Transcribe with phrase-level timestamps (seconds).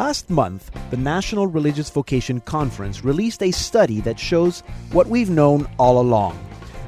[0.00, 4.60] Last month, the National Religious Vocation Conference released a study that shows
[4.92, 6.38] what we've known all along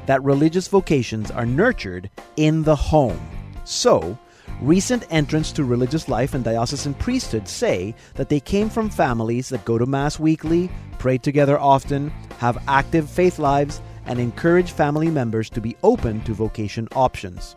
[0.06, 3.20] that religious vocations are nurtured in the home.
[3.64, 4.16] So,
[4.62, 9.66] recent entrants to religious life and diocesan priesthood say that they came from families that
[9.66, 12.08] go to Mass weekly, pray together often,
[12.38, 17.56] have active faith lives, and encourage family members to be open to vocation options.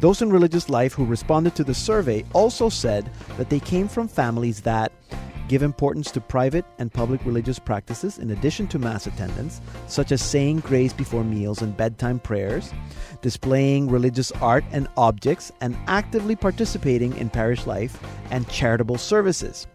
[0.00, 4.08] Those in religious life who responded to the survey also said that they came from
[4.08, 4.92] families that
[5.46, 10.22] give importance to private and public religious practices in addition to Mass attendance, such as
[10.22, 12.72] saying grace before meals and bedtime prayers,
[13.20, 19.66] displaying religious art and objects, and actively participating in parish life and charitable services.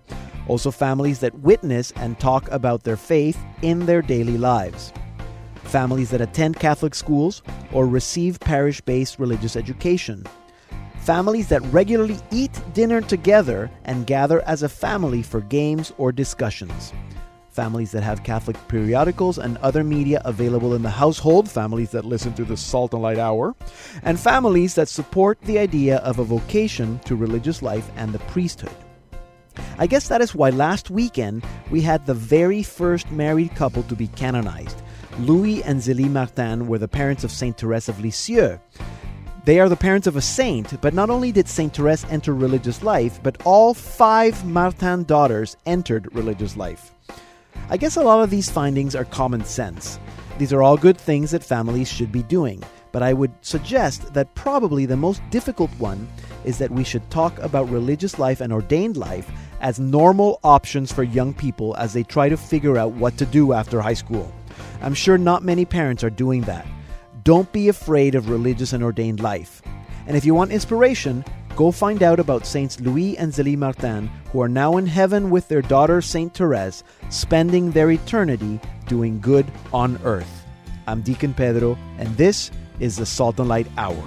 [0.47, 4.91] Also, families that witness and talk about their faith in their daily lives
[5.65, 10.25] families that attend Catholic schools or receive parish based religious education,
[10.99, 16.93] families that regularly eat dinner together and gather as a family for games or discussions.
[17.49, 22.33] Families that have Catholic periodicals and other media available in the household, families that listen
[22.33, 23.55] to the Salt and Light Hour,
[24.03, 28.75] and families that support the idea of a vocation to religious life and the priesthood.
[29.77, 33.95] I guess that is why last weekend we had the very first married couple to
[33.95, 34.81] be canonized
[35.19, 38.59] Louis and Zélie Martin were the parents of Saint Therese of Lisieux.
[39.45, 42.83] They are the parents of a saint, but not only did Saint Therese enter religious
[42.83, 46.91] life, but all five Martin daughters entered religious life.
[47.69, 49.99] I guess a lot of these findings are common sense.
[50.37, 54.35] These are all good things that families should be doing, but I would suggest that
[54.35, 56.09] probably the most difficult one
[56.43, 61.03] is that we should talk about religious life and ordained life as normal options for
[61.03, 64.29] young people as they try to figure out what to do after high school.
[64.85, 66.67] I'm sure not many parents are doing that.
[67.23, 69.63] Don't be afraid of religious and ordained life.
[70.05, 71.25] And if you want inspiration,
[71.55, 75.47] go find out about Saints Louis and Zélie Martin, who are now in heaven with
[75.47, 80.45] their daughter Saint Therese, spending their eternity doing good on earth.
[80.85, 84.03] I'm Deacon Pedro, and this is the Salt and Light Hour.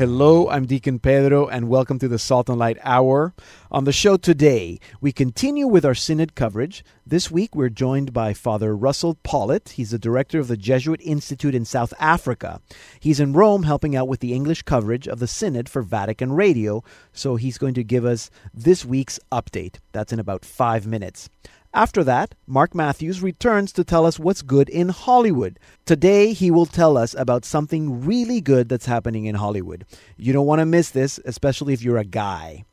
[0.00, 3.34] Hello, I'm Deacon Pedro, and welcome to the Salt and Light Hour.
[3.70, 6.82] On the show today, we continue with our Synod coverage.
[7.06, 9.68] This week, we're joined by Father Russell Pollitt.
[9.72, 12.62] He's the director of the Jesuit Institute in South Africa.
[12.98, 16.82] He's in Rome helping out with the English coverage of the Synod for Vatican Radio,
[17.12, 19.80] so he's going to give us this week's update.
[19.92, 21.28] That's in about five minutes.
[21.72, 25.56] After that, Mark Matthews returns to tell us what's good in Hollywood.
[25.86, 29.84] Today, he will tell us about something really good that's happening in Hollywood.
[30.16, 32.64] You don't want to miss this, especially if you're a guy.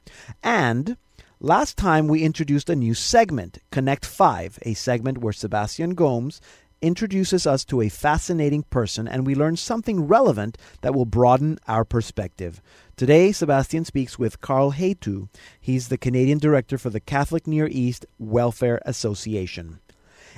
[0.42, 0.98] And
[1.40, 6.42] last time we introduced a new segment, Connect 5, a segment where Sebastian Gomes
[6.82, 11.84] introduces us to a fascinating person and we learn something relevant that will broaden our
[11.86, 12.62] perspective.
[12.98, 15.30] Today, Sebastian speaks with Carl Hétu.
[15.62, 19.80] He's the Canadian director for the Catholic Near East Welfare Association.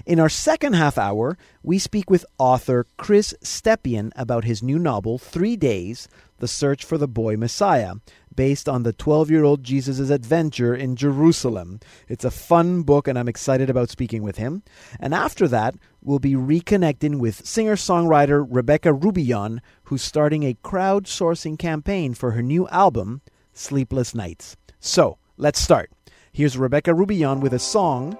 [0.05, 5.17] In our second half hour, we speak with author Chris Stepien about his new novel,
[5.17, 7.95] Three Days The Search for the Boy Messiah,
[8.33, 11.79] based on the 12 year old Jesus' adventure in Jerusalem.
[12.07, 14.63] It's a fun book, and I'm excited about speaking with him.
[14.99, 21.59] And after that, we'll be reconnecting with singer songwriter Rebecca Rubillon, who's starting a crowdsourcing
[21.59, 23.21] campaign for her new album,
[23.53, 24.55] Sleepless Nights.
[24.79, 25.91] So, let's start.
[26.31, 28.17] Here's Rebecca Rubillon with a song,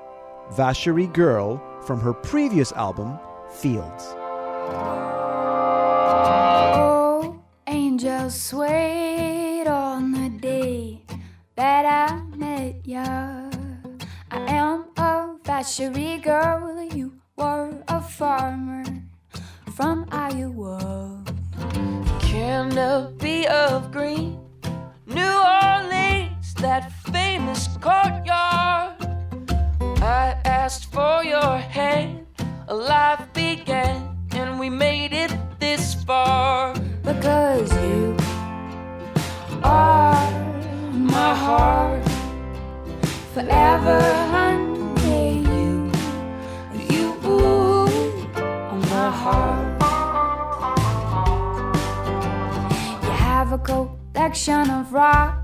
[0.51, 3.17] Vacherie Girl, from her previous album,
[3.51, 4.13] Fields.
[6.75, 11.01] Oh, angels swayed on the day
[11.55, 13.49] that I met ya.
[14.31, 18.83] I am a vacherie girl, you were a farmer
[19.75, 21.23] from Iowa.
[22.19, 24.39] Canopy of green,
[25.07, 28.95] New Orleans, that famous courtyard.
[30.01, 32.25] I asked for your hand,
[32.67, 33.95] a life began,
[34.31, 36.73] and we made it this far.
[37.01, 38.17] Because you
[39.63, 40.29] are
[40.91, 42.09] my heart
[43.33, 44.01] forever,
[44.33, 45.29] honey.
[45.53, 45.91] You,
[46.93, 47.07] you
[48.35, 49.67] are my heart.
[53.03, 55.38] You have a collection of rocks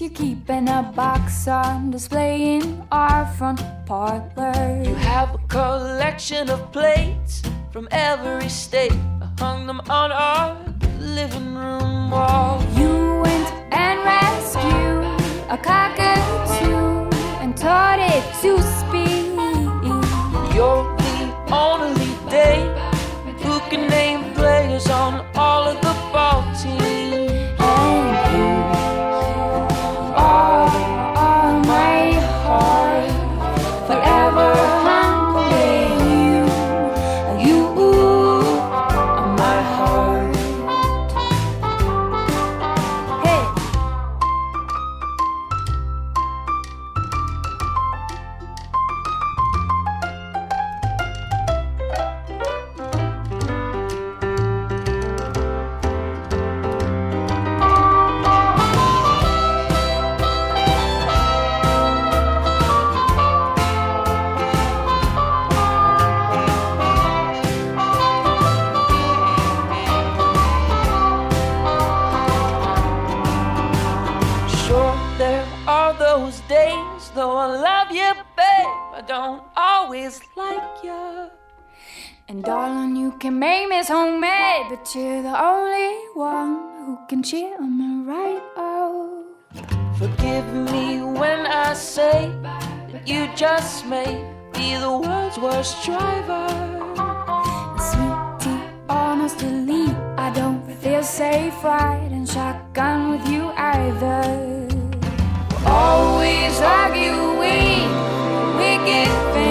[0.00, 4.82] you keep in a box on display in our front parlor.
[4.84, 7.42] You have a collection of plates
[7.72, 8.92] from every state.
[8.92, 10.56] I hung them on our
[11.00, 12.62] living room wall.
[12.76, 15.04] You went and rescued
[15.50, 17.08] a cockatoo
[17.40, 19.26] and taught it to speak.
[20.54, 22.60] You're the only day
[23.42, 26.07] who can name players on all of the
[83.28, 86.52] can make me homemade, but you're the only one
[86.86, 89.98] who can cheer me right up.
[89.98, 92.32] Forgive me when I say
[92.90, 96.48] that you just may be the world's worst driver.
[97.88, 99.84] Sweetie, honestly,
[100.16, 104.22] I don't feel safe riding shotgun with you either.
[104.70, 107.88] We Always arguing,
[108.58, 109.47] we get things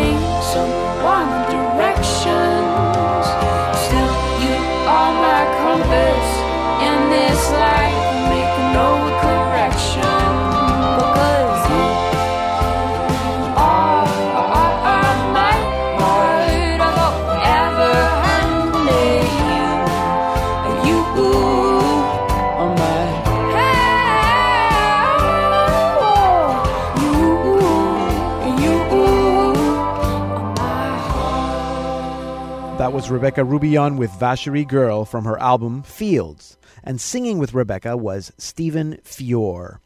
[32.98, 36.58] was Rebecca Rubion with Vacherie Girl from her album Fields.
[36.84, 39.80] And singing with Rebecca was Stephen Fior.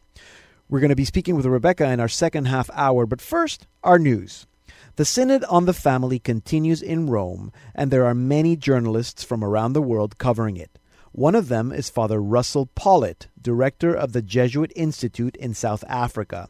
[0.70, 4.00] We're going to be speaking with Rebecca in our second half hour, but first, our
[4.00, 4.48] news.
[4.96, 9.74] The Synod on the Family continues in Rome, and there are many journalists from around
[9.74, 10.80] the world covering it.
[11.12, 16.48] One of them is Father Russell Pollitt, director of the Jesuit Institute in South Africa.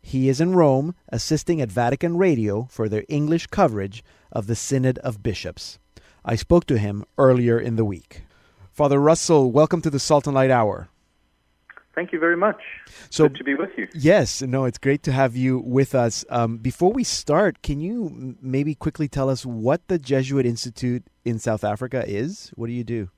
[0.00, 4.98] He is in Rome, assisting at Vatican Radio for their English coverage of the Synod
[4.98, 5.80] of Bishops.
[6.24, 8.22] I spoke to him earlier in the week.
[8.72, 10.88] Father Russell, welcome to the Salt and Light Hour.
[11.94, 12.60] Thank you very much.
[13.10, 13.86] So, Good to be with you.
[13.94, 16.24] yes, no, it's great to have you with us.
[16.28, 21.38] Um, before we start, can you maybe quickly tell us what the Jesuit Institute in
[21.38, 22.50] South Africa is?
[22.56, 23.10] What do you do?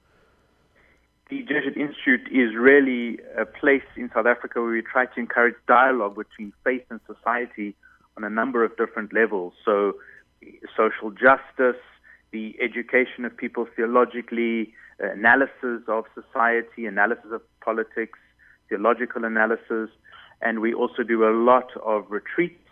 [1.30, 5.54] The Jesuit Institute is really a place in South Africa where we try to encourage
[5.66, 7.74] dialogue between faith and society
[8.16, 9.54] on a number of different levels.
[9.64, 9.94] So,
[10.76, 11.80] social justice,
[12.32, 18.18] the education of people theologically, uh, analysis of society, analysis of politics,
[18.68, 19.90] theological analysis,
[20.42, 22.62] and we also do a lot of retreats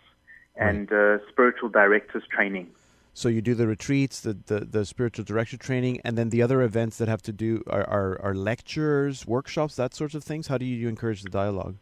[0.55, 2.69] and uh, spiritual directors training.
[3.13, 6.61] So you do the retreats, the, the, the spiritual director training, and then the other
[6.61, 10.47] events that have to do are, are, are lectures, workshops, that sorts of things.
[10.47, 11.77] How do you encourage the dialogue?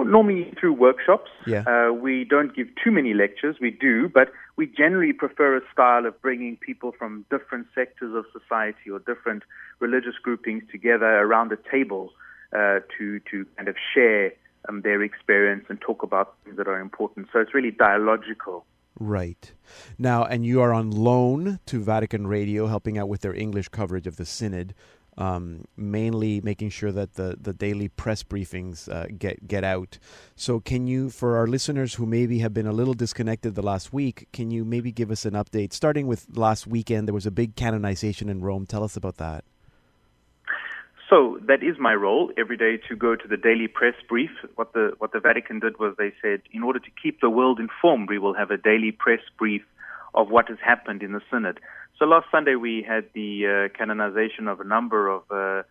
[0.00, 1.30] Well, normally through workshops.
[1.46, 1.64] Yeah.
[1.66, 3.56] Uh, we don't give too many lectures.
[3.60, 8.24] We do, but we generally prefer a style of bringing people from different sectors of
[8.32, 9.42] society or different
[9.78, 12.14] religious groupings together around a table
[12.56, 14.32] uh, to to kind of share
[14.70, 17.28] um, their experience and talk about things that are important.
[17.30, 18.64] So it's really dialogical.
[18.98, 19.52] Right.
[19.98, 24.06] Now, and you are on loan to Vatican Radio, helping out with their English coverage
[24.06, 24.74] of the Synod,
[25.18, 29.98] um, mainly making sure that the, the daily press briefings uh, get, get out.
[30.36, 33.92] So, can you, for our listeners who maybe have been a little disconnected the last
[33.92, 35.72] week, can you maybe give us an update?
[35.72, 38.66] Starting with last weekend, there was a big canonization in Rome.
[38.66, 39.44] Tell us about that.
[41.10, 44.30] So that is my role every day to go to the daily press brief.
[44.54, 47.58] What the what the Vatican did was they said, in order to keep the world
[47.58, 49.62] informed, we will have a daily press brief
[50.14, 51.60] of what has happened in the synod.
[51.98, 55.62] So last Sunday we had the uh, canonization of a number of uh,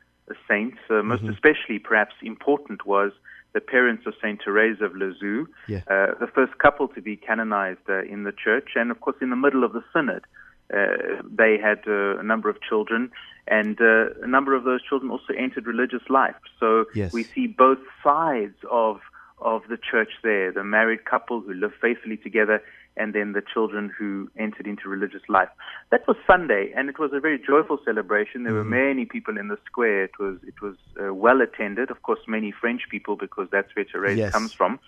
[0.48, 0.78] saints.
[0.90, 3.12] Uh, most especially, perhaps important, was
[3.54, 5.82] the parents of Saint Therese of Lisieux, Yeah.
[5.88, 9.32] uh, the first couple to be canonized uh, in the church, and of course in
[9.32, 10.24] the middle of the synod.
[10.72, 13.10] Uh, they had uh, a number of children,
[13.48, 16.36] and uh, a number of those children also entered religious life.
[16.60, 17.12] So Yes.
[17.12, 19.00] we see both sides of
[19.42, 22.62] of the church there: the married couple who live faithfully together,
[23.00, 25.50] and then the children who entered into religious life.
[25.92, 28.44] That was Sunday, and it was a very joyful celebration.
[28.44, 30.04] There were many people in the square.
[30.04, 31.90] It was it was uh, well attended.
[31.90, 34.32] Of course, many French people because that's where Therese Yes.
[34.34, 34.80] comes from.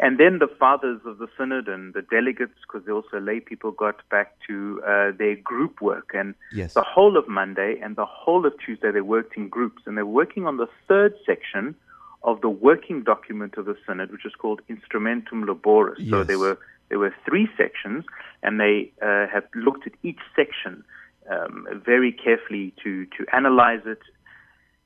[0.00, 3.72] And then the fathers of the synod and the delegates, because they also lay people,
[3.72, 6.10] got back to uh, their group work.
[6.14, 6.74] And Yes.
[6.74, 9.82] the whole of Monday and the whole of Tuesday, they worked in groups.
[9.86, 11.74] And they're working on the third section
[12.22, 15.96] of the working document of the synod, which is called Instrumentum Laboris.
[16.10, 16.26] So Yes.
[16.28, 16.56] there were
[16.88, 18.04] there were three sections,
[18.42, 20.84] and they uh, have looked at each section
[21.30, 24.00] um, very carefully to to analyze it,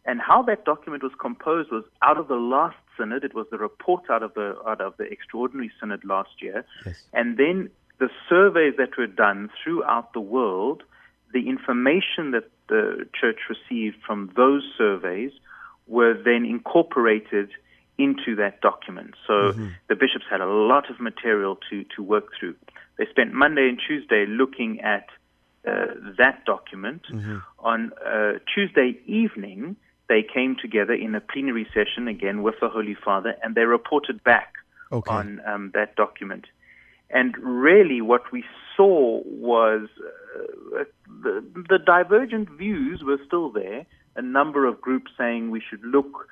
[0.04, 3.24] and how that document was composed was out of the last synod.
[3.24, 7.02] It was the report out of the out of the extraordinary synod last year, Yes.
[7.12, 10.82] and then the surveys that were done throughout the world,
[11.32, 15.30] the information that the church received from those surveys
[15.86, 17.50] were then incorporated
[17.98, 19.14] into that document.
[19.26, 19.52] So
[19.88, 22.54] the bishops had a lot of material to, to work through.
[22.98, 25.06] They spent Monday and Tuesday looking at
[25.66, 25.86] uh,
[26.18, 27.02] that document.
[27.60, 29.76] On uh, Tuesday evening,
[30.08, 34.22] they came together in a plenary session again with the Holy Father, and they reported
[34.24, 34.54] back
[34.90, 35.10] Okay.
[35.10, 36.46] on um, that document.
[37.08, 38.44] And really, what we
[38.76, 39.88] saw was
[40.78, 40.84] uh,
[41.22, 43.86] the, the divergent views were still there.
[44.16, 46.28] A number of groups saying we should look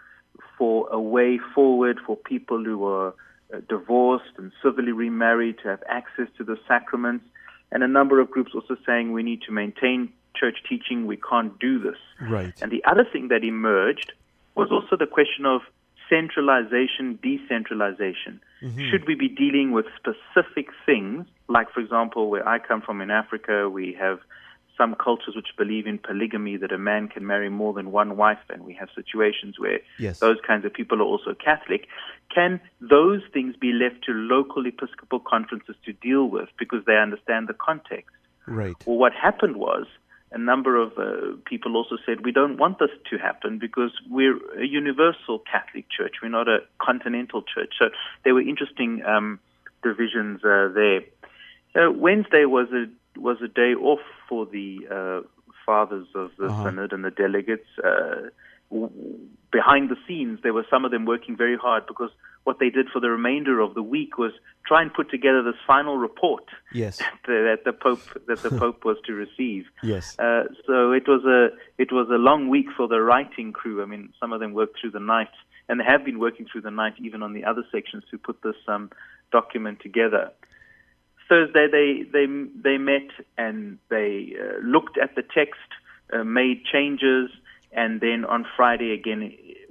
[0.61, 3.15] for a way forward for people who are
[3.53, 7.25] uh, divorced and civilly remarried to have access to the sacraments.
[7.73, 11.59] And a number of groups also saying we need to maintain church teaching, we can't
[11.59, 11.97] do this.
[12.21, 12.53] Right.
[12.61, 14.13] And the other thing that emerged
[14.55, 15.63] was also the question of
[16.11, 18.43] centralization, decentralization.
[18.91, 23.11] Should we be dealing with specific things, like, for example, where I come from in
[23.11, 24.19] Africa, we have
[24.81, 28.45] some cultures which believe in polygamy, that a man can marry more than one wife,
[28.49, 30.21] and we have situations where Yes.
[30.21, 31.87] those kinds of people are also Catholic.
[32.35, 37.49] Can those things be left to local episcopal conferences to deal with because they understand
[37.49, 38.17] the context?
[38.47, 38.77] Right.
[38.87, 39.87] Well, what happened was
[40.33, 44.39] a number of uh, people also said we don't want this to happen because we're
[44.59, 46.15] a universal Catholic church.
[46.23, 47.75] We're not a continental church.
[47.79, 47.87] So
[48.25, 49.41] there were interesting um,
[49.83, 51.03] divisions uh, there.
[51.75, 52.87] Uh, Wednesday was a
[53.21, 55.21] was a day off for the uh,
[55.67, 56.65] fathers of the Uh-huh.
[56.65, 57.69] synod and the delegates.
[57.83, 58.29] Uh,
[58.71, 58.91] w-
[59.53, 62.11] behind the scenes, there were some of them working very hard because
[62.45, 64.33] what they did for the remainder of the week was
[64.67, 66.99] try and put together this final report Yes.
[67.27, 69.65] that the Pope that the Pope was to receive.
[69.83, 70.19] Yes.
[70.19, 71.41] Uh, so it was a
[71.85, 73.83] it was a long week for the writing crew.
[73.83, 75.35] I mean, some of them worked through the night,
[75.69, 78.41] and they have been working through the night even on the other sections to put
[78.43, 78.91] this um,
[79.33, 80.31] document together.
[81.31, 82.27] Thursday they they
[82.67, 83.09] they met
[83.45, 83.57] and
[83.95, 84.11] they
[84.43, 85.71] uh, looked at the text,
[86.13, 87.27] uh, made changes,
[87.83, 89.21] and then on Friday again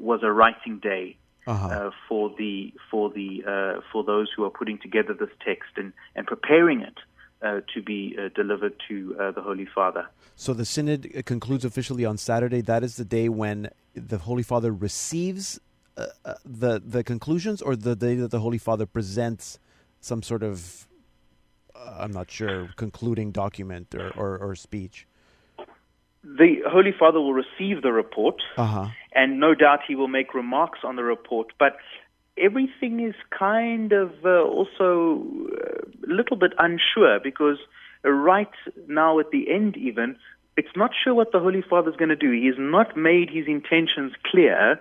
[0.09, 1.05] was a writing day
[1.53, 1.67] Uh-huh.
[1.75, 2.55] uh, for the
[2.89, 6.97] for the uh, for those who are putting together this text and and preparing it
[7.41, 10.03] uh, to be uh, delivered to uh, the Holy Father.
[10.45, 11.01] So the synod
[11.33, 12.61] concludes officially on Saturday.
[12.73, 13.57] That is the day when
[14.13, 15.45] the Holy Father receives
[15.97, 19.43] uh, uh, the the conclusions, or the day that the Holy Father presents
[20.09, 20.53] some sort of
[21.99, 25.05] I'm not sure concluding document or, or, or speech.
[26.23, 28.87] The Holy Father will receive the report, Uh huh.
[29.13, 31.47] and no doubt he will make remarks on the report.
[31.57, 31.77] But
[32.37, 37.57] everything is kind of uh, also uh, a little bit unsure because
[38.03, 38.51] uh, right
[38.87, 40.17] now at the end, even
[40.57, 42.31] it's not sure what the Holy Father is going to do.
[42.31, 44.79] He has not made his intentions clear.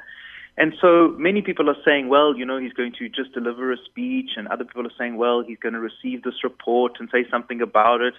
[0.58, 3.76] And so many people are saying, well, you know, he's going to just deliver a
[3.84, 7.24] speech, and other people are saying, well, he's going to receive this report and say
[7.30, 8.14] something about it.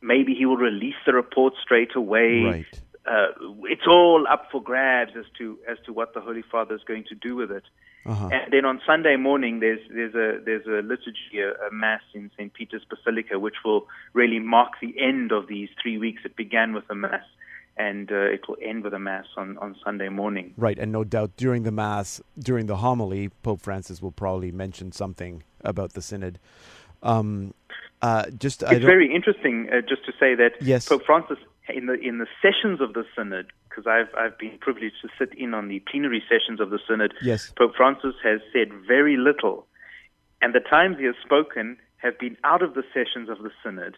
[0.00, 2.66] Maybe he will release the report straight away Right.
[3.06, 3.28] uh,
[3.64, 7.04] it's all up for grabs as to as to what the Holy Father is going
[7.08, 7.64] to do with it.
[8.06, 8.28] Uh-huh.
[8.32, 12.30] And then on Sunday morning, there's there's a there's a liturgy, a, a mass in
[12.36, 12.52] St.
[12.52, 16.22] Peter's Basilica, which will really mark the end of these three weeks.
[16.24, 17.24] It began with a mass,
[17.78, 20.52] and uh, it will end with a mass on on Sunday morning.
[20.56, 24.92] Right, and no doubt during the mass, during the homily, Pope Francis will probably mention
[24.92, 26.38] something about the synod.
[27.02, 27.54] Um,
[28.02, 30.88] uh, just It's very interesting, uh, just to say that Yes.
[30.88, 34.96] Pope Francis, in the in the sessions of the synod, because I've I've been privileged
[35.02, 37.14] to sit in on the plenary sessions of the synod.
[37.22, 37.52] Yes.
[37.56, 39.66] Pope Francis has said very little,
[40.42, 43.96] and the times he has spoken have been out of the sessions of the synod.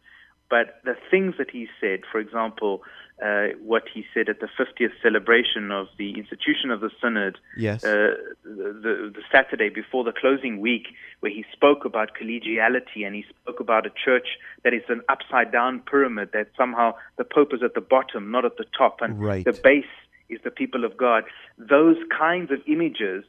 [0.49, 2.83] But the things that he said, for example,
[3.23, 7.85] uh, what he said at the 50th celebration of the institution of the synod, Yes.
[7.85, 10.87] uh, the, the, the Saturday before the closing week,
[11.21, 14.29] where he spoke about collegiality and he spoke about a church
[14.65, 18.45] that is an upside down pyramid, that somehow the Pope is at the bottom, not
[18.45, 19.45] at the top, and Right.
[19.45, 19.85] the base
[20.29, 21.25] is the people of God.
[21.59, 23.25] Those kinds of images.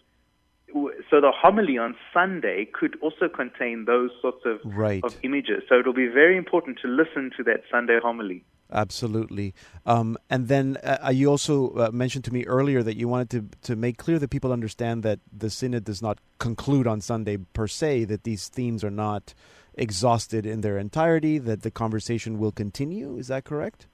[1.10, 5.04] So the homily on Sunday could also contain those sorts of, Right.
[5.04, 5.64] of images.
[5.68, 8.46] So it'll be very important to listen to that Sunday homily.
[8.72, 9.54] Absolutely.
[9.86, 13.68] Um, and then uh, you also uh, mentioned to me earlier that you wanted to,
[13.68, 17.68] to make clear that people understand that the synod does not conclude on Sunday per
[17.68, 19.34] se, that these themes are not
[19.74, 23.18] exhausted in their entirety, that the conversation will continue.
[23.18, 23.88] Is that correct?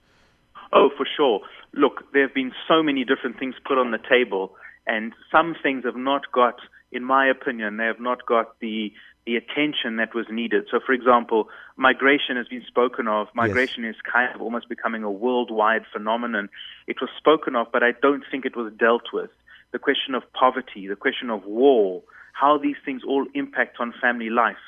[0.74, 1.42] Oh, for sure.
[1.74, 4.56] Look, there have been so many different things put on the table,
[4.86, 6.60] and some things have not got,
[6.92, 8.92] in my opinion, they have not got the
[9.28, 10.66] the attention that was needed.
[10.72, 13.28] So, for example, migration has been spoken of.
[13.36, 16.50] Migration is kind of almost becoming a worldwide phenomenon.
[16.88, 19.30] It was spoken of, but I don't think it was dealt with.
[19.74, 24.30] The question of poverty, the question of war, how these things all impact on family
[24.30, 24.64] life.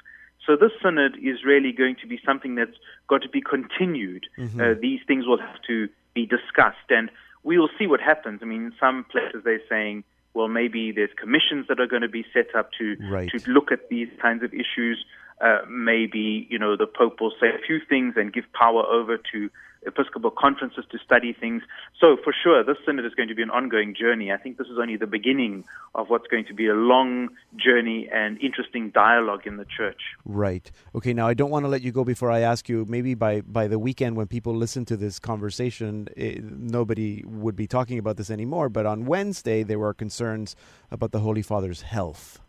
[0.46, 4.26] So this synod is really going to be something that's got to be continued.
[4.60, 7.10] Uh, these things will have to be discussed, and
[7.44, 8.40] we will see what happens.
[8.42, 10.04] I mean, in some places they're saying,
[10.40, 13.30] well, maybe there's commissions that are going to be set up to Right.
[13.32, 14.98] to look at these kinds of issues.
[15.42, 19.18] Uh, maybe you know the Pope will say a few things and give power over
[19.34, 19.50] to
[19.86, 21.64] Episcopal conferences to study things.
[22.00, 24.32] So, for sure, this synod is going to be an ongoing journey.
[24.32, 25.64] I think this is only the beginning
[25.96, 30.02] of what's going to be a long journey and interesting dialogue in the church.
[30.26, 30.70] Right.
[30.96, 32.86] Okay, now I don't want to let you go before I ask you.
[32.90, 37.68] Maybe by, by the weekend, when people listen to this conversation, it, nobody would be
[37.68, 38.68] talking about this anymore.
[38.68, 40.56] But on Wednesday, there were concerns
[40.92, 42.42] about the Holy Father's health.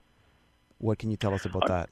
[0.78, 1.90] What can you tell us about that?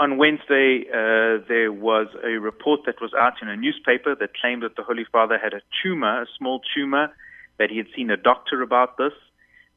[0.00, 4.62] On Wednesday, uh, there was a report that was out in a newspaper that claimed
[4.62, 7.12] that the Holy Father had a tumor, a small tumor,
[7.58, 9.12] that he had seen a doctor about this.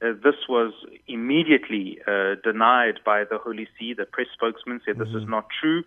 [0.02, 0.74] Uh, this was
[1.08, 3.94] immediately uh, denied by the Holy See.
[3.94, 5.04] The press spokesman said mm-hmm.
[5.04, 5.32] this is mm-hmm.
[5.32, 5.84] not true.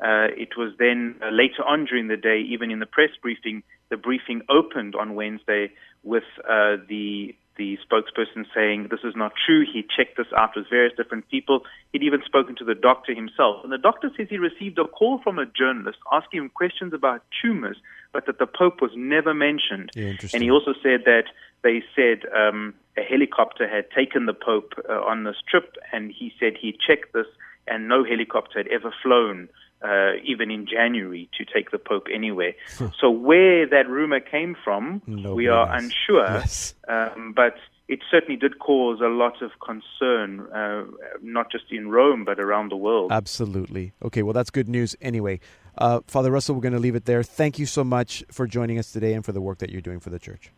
[0.00, 3.62] Uh, it was then uh, later on during the day, even in the press briefing,
[3.90, 5.70] the briefing opened on Wednesday
[6.02, 9.64] with uh, the the spokesperson saying this is not true.
[9.64, 11.64] He checked this out with various different people.
[11.92, 13.62] He'd even spoken to the doctor himself.
[13.62, 17.22] And the doctor says he received a call from a journalist asking him questions about
[17.42, 17.76] tumors,
[18.12, 19.90] but that the Pope was never mentioned.
[19.94, 21.24] Yeah, and he also said that
[21.62, 26.32] they said um, a helicopter had taken the Pope uh, on this trip, and he
[26.40, 27.26] said he checked this,
[27.66, 29.48] and no helicopter had ever flown
[29.84, 32.54] uh, even in January, to take the Pope anywhere.
[33.00, 35.84] so where that rumor came from, Nobody we are knows.
[35.84, 36.26] unsure.
[36.26, 36.74] Yes.
[36.88, 40.84] Um, but it certainly did cause a lot of concern, uh,
[41.22, 43.12] not just in Rome, but around the world.
[43.12, 43.92] Absolutely.
[44.02, 45.38] Okay, well, that's good news anyway.
[45.76, 47.22] Uh, Father Russell, we're going to leave it there.
[47.22, 50.00] Thank you so much for joining us today and for the work that you're doing
[50.00, 50.50] for the church.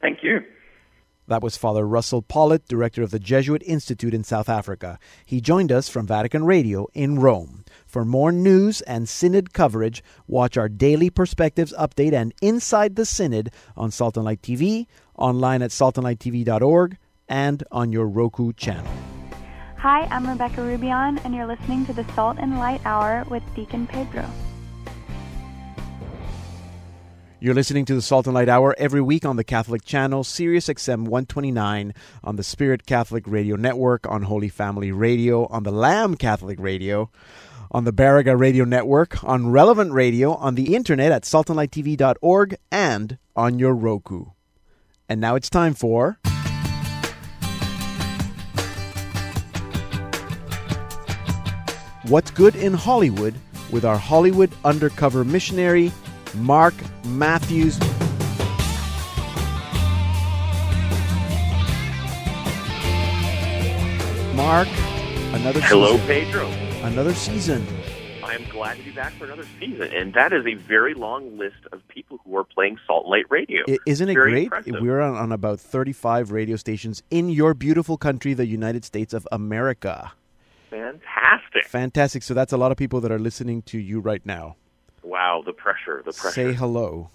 [0.00, 0.40] Thank you.
[1.26, 4.98] That was Father Russell Pollitt, director of the Jesuit Institute in South Africa.
[5.24, 7.64] He joined us from Vatican Radio in Rome.
[7.86, 13.50] For more news and Synod coverage, watch our daily Perspectives update and Inside the Synod
[13.74, 18.92] on Salt and Light TV, online at saltandlighttv.org, and on your Roku channel.
[19.78, 23.86] Hi, I'm Rebecca Rubion, and you're listening to the Salt and Light Hour with Deacon
[23.86, 24.28] Pedro.
[27.44, 30.68] You're listening to the Salt and Light Hour every week on the Catholic Channel, Sirius
[30.68, 36.14] XM 129, on the Spirit Catholic Radio Network, on Holy Family Radio, on the Lamb
[36.14, 37.10] Catholic Radio,
[37.70, 43.58] on the Baraga Radio Network, on Relevant Radio, on the internet at saltandlighttv.org, and on
[43.58, 44.24] your Roku.
[45.06, 46.18] And now it's time for.
[52.04, 53.34] What's Good in Hollywood
[53.70, 55.92] with our Hollywood undercover missionary,
[56.36, 57.78] Mark Matthews.
[64.34, 64.66] Mark,
[65.32, 66.06] another Hello, season.
[66.08, 66.48] Pedro.
[66.82, 67.64] Another season.
[68.24, 71.38] I am glad to be back for another season, and that is a very long
[71.38, 73.62] list of people who are playing Salt Light Radio.
[73.86, 74.42] Isn't it Very great?
[74.44, 74.74] impressive.
[74.80, 79.26] We're on, on about 35 radio stations in your beautiful country, the United States of
[79.30, 80.12] America.
[80.68, 81.66] Fantastic!
[81.66, 82.22] Fantastic.
[82.24, 84.56] So that's a lot of people that are listening to you right now.
[85.04, 86.30] Wow, the pressure, the pressure.
[86.34, 87.10] Say hello.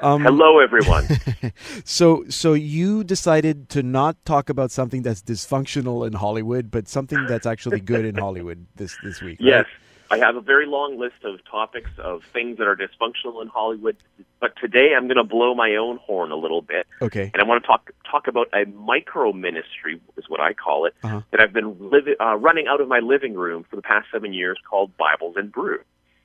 [0.00, 1.06] Um, Hello, everyone.
[1.84, 7.26] So, so you decided to not talk about something that's dysfunctional in Hollywood, but something
[7.26, 9.38] that's actually good in Hollywood this this week.
[9.40, 9.46] right?
[9.48, 9.66] yes,
[10.10, 13.96] I have a very long list of topics of things that are dysfunctional in Hollywood,
[14.40, 17.30] but today I'm going to blow my own horn a little bit, Okay.
[17.32, 20.94] and I want to talk talk about a micro ministry, is what I call it,
[21.04, 21.20] Uh-huh.
[21.30, 24.32] that I've been livi- uh, running out of my living room for the past seven
[24.32, 25.80] years, called Bibles and Brew.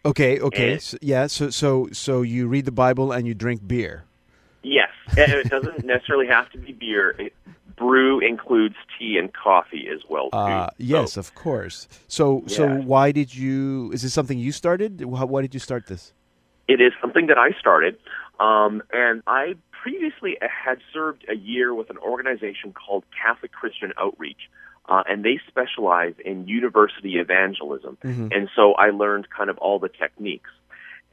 [0.06, 0.40] Okay.
[0.40, 0.78] Okay.
[0.80, 1.28] So, yeah.
[1.28, 4.06] So, so, so you read the Bible and you drink beer.
[4.62, 7.16] Yes, and it doesn't necessarily have to be beer.
[7.18, 7.34] It,
[7.78, 10.38] brew includes tea and coffee as well too.
[10.38, 11.88] Uh, So yes, of course.
[12.08, 13.92] So, so why did you?
[13.94, 15.04] Is this something you started?
[15.06, 16.14] Why did you start this?
[16.68, 17.98] it is something that I started,
[18.40, 24.50] um, and I previously had served a year with an organization called Catholic Christian Outreach.
[24.90, 27.96] Uh, and they specialize in university evangelism.
[28.04, 28.36] Mhm.
[28.36, 30.50] And so I learned kind of all the techniques.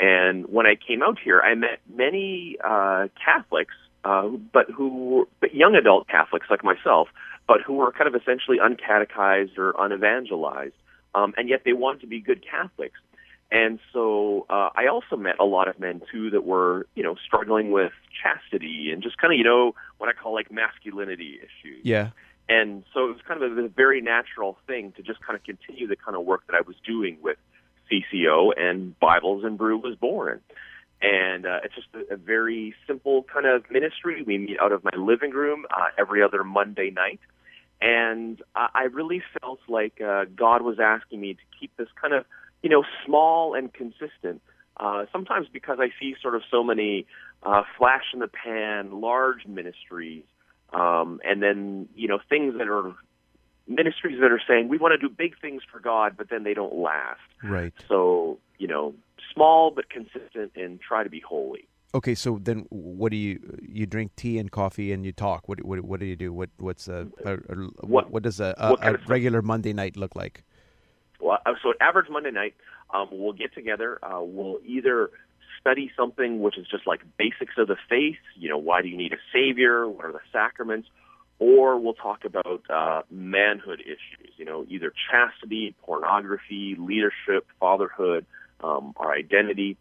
[0.00, 5.24] And when I came out here, I met many uh, Catholics, uh, but who were
[5.40, 7.08] but young adult Catholics like myself,
[7.46, 10.74] but who were kind of essentially uncatechized or unevangelized,
[11.14, 12.98] um, and yet they wanted to be good Catholics.
[13.50, 17.14] And so uh, I also met a lot of men too that were, you know,
[17.24, 21.80] struggling with chastity and just kind of, you know, what I call like masculinity issues.
[21.84, 22.08] Yeah.
[22.48, 25.44] And so it was kind of a, a very natural thing to just kind of
[25.44, 27.38] continue the kind of work that I was doing with
[27.90, 30.40] CCO and Bibles and Brew was born.
[31.02, 34.22] And uh, it's just a, a very simple kind of ministry.
[34.22, 37.20] We meet out of my living room uh, every other Monday night.
[37.80, 42.14] And I, I really felt like uh, God was asking me to keep this kind
[42.14, 42.24] of,
[42.62, 44.40] you know, small and consistent.
[44.78, 47.06] Uh, sometimes because I see sort of so many
[47.42, 50.24] uh, flash in the pan, large ministries,
[50.72, 52.94] um, and then you know things that are
[53.68, 56.55] ministries that are saying we want to do big things for God, but then they
[56.55, 57.20] don't last.
[57.42, 57.72] Right.
[57.88, 58.94] So you know,
[59.33, 61.68] small but consistent, and try to be holy.
[61.94, 65.48] Okay, so then what do you you drink tea and coffee and you talk?
[65.48, 66.33] What what what do you do?
[66.33, 67.55] What what's a, a, a
[67.87, 70.44] what, what does a, a, a regular Monday night look like?
[71.20, 72.55] Well, uh, so average Monday night,
[72.92, 73.98] um, we'll get together.
[74.02, 75.11] Uh, we'll either
[75.66, 78.22] study something which is just like basics of the faith.
[78.37, 79.88] You know, why do you need a savior?
[79.88, 80.88] What are the sacraments?
[81.38, 84.33] Or we'll talk about uh, manhood issues.
[84.37, 88.26] You know, either chastity, pornography, leadership, fatherhood,
[88.62, 89.76] um, our identity.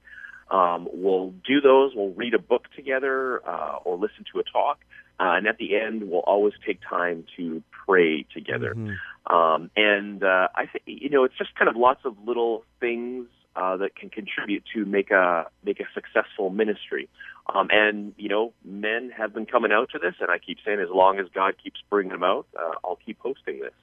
[0.50, 1.93] Um, we'll do those.
[1.95, 4.80] We'll read a book together uh, or listen to a talk.
[5.17, 8.74] Uh, and at the end, we'll always take time to pray together.
[8.76, 9.34] Mm-hmm.
[9.34, 13.28] Um, and uh, I think you know it's just kind of lots of little things
[13.56, 17.10] uh, that can contribute to make a make a successful ministry.
[17.54, 20.80] Um, and you know, men have been coming out to this, and I keep saying,
[20.80, 23.74] as long as God keeps bringing them out, uh, I'll keep posting this.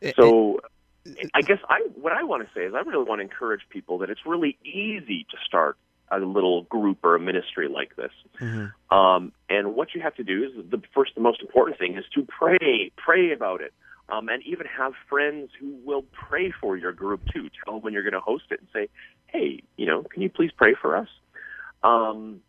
[0.00, 0.60] It, so.
[1.06, 3.60] It, I guess I what I want to say is I really want to encourage
[3.68, 5.76] people that it's really easy to start
[6.10, 8.12] a little group or a ministry like this.
[8.40, 8.96] Mm-hmm.
[8.96, 12.04] Um, and what you have to do is the first, the most important thing is
[12.14, 13.72] to pray, pray about it,
[14.08, 17.48] um, and even have friends who will pray for your group too.
[17.64, 18.88] Tell them when you're going to host it and say,
[19.26, 21.08] "Hey, you know, can you please pray for us?"
[21.82, 22.40] Um,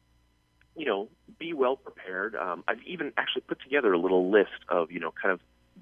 [0.75, 2.35] you know, be well prepared.
[2.35, 5.39] Um, I've even actually put together a little list of you know kind of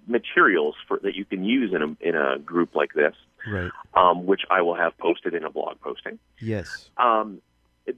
[0.07, 3.15] materials for that you can use in a in a group like this,
[3.47, 3.71] right?
[3.93, 6.19] Um, which I will have posted in a blog posting.
[6.39, 6.89] Yes.
[6.97, 7.41] Um,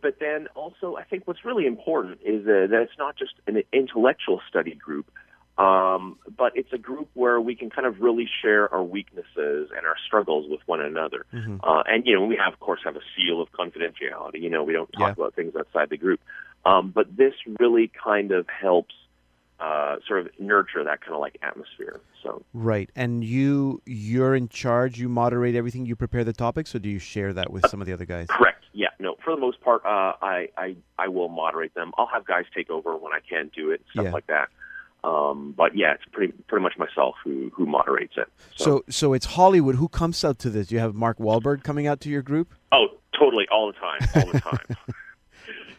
[0.01, 3.61] but then also, I think what's really important is uh, that it's not just an
[3.71, 5.11] intellectual study group,
[5.57, 9.85] um, but it's a group where we can kind of really share our weaknesses and
[9.85, 11.25] our struggles with one another.
[11.33, 11.57] Mm-hmm.
[11.63, 14.41] Uh, and you know, we have, of course, have a seal of confidentiality.
[14.41, 15.23] You know, we don't talk yeah.
[15.23, 16.19] about things outside the group.
[16.65, 18.93] Um, but this really kind of helps
[19.59, 22.01] uh, sort of nurture that kind of like atmosphere.
[22.21, 24.99] So right, and you you're in charge.
[24.99, 25.85] You moderate everything.
[25.85, 28.27] You prepare the topics, or do you share that with some of the other guys?
[28.29, 28.65] Correct.
[28.73, 28.89] Yeah.
[28.99, 29.15] No.
[29.23, 31.93] For the most part, uh, I I I will moderate them.
[31.97, 34.11] I'll have guys take over when I can do it, stuff yeah.
[34.11, 34.49] like that.
[35.05, 38.27] Um, but yeah, it's pretty pretty much myself who who moderates it.
[38.55, 38.63] So.
[38.63, 38.83] so.
[38.89, 39.75] so it's Hollywood.
[39.75, 40.67] Who comes out to this?
[40.67, 42.53] Do you have Mark Wahlberg coming out to your group?
[42.71, 42.87] Oh,
[43.17, 44.77] totally, all the time, all the time.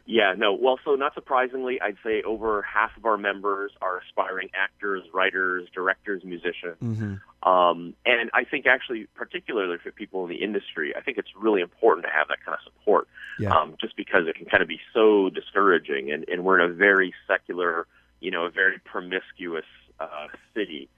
[0.06, 0.54] Yeah, no.
[0.54, 5.68] Well, so not surprisingly, I'd say over half of our members are aspiring actors, writers,
[5.74, 6.76] directors, musicians.
[6.80, 7.48] Mm-hmm.
[7.48, 11.60] Um, and I think actually, particularly for people in the industry, I think it's really
[11.60, 13.08] important to have that kind of support.
[13.40, 13.54] Yeah.
[13.54, 16.72] Um, just because it can kind of be so discouraging, and, and we're in a
[16.72, 17.88] very secular,
[18.20, 19.64] you know, a very promiscuous
[20.00, 20.88] uh, city.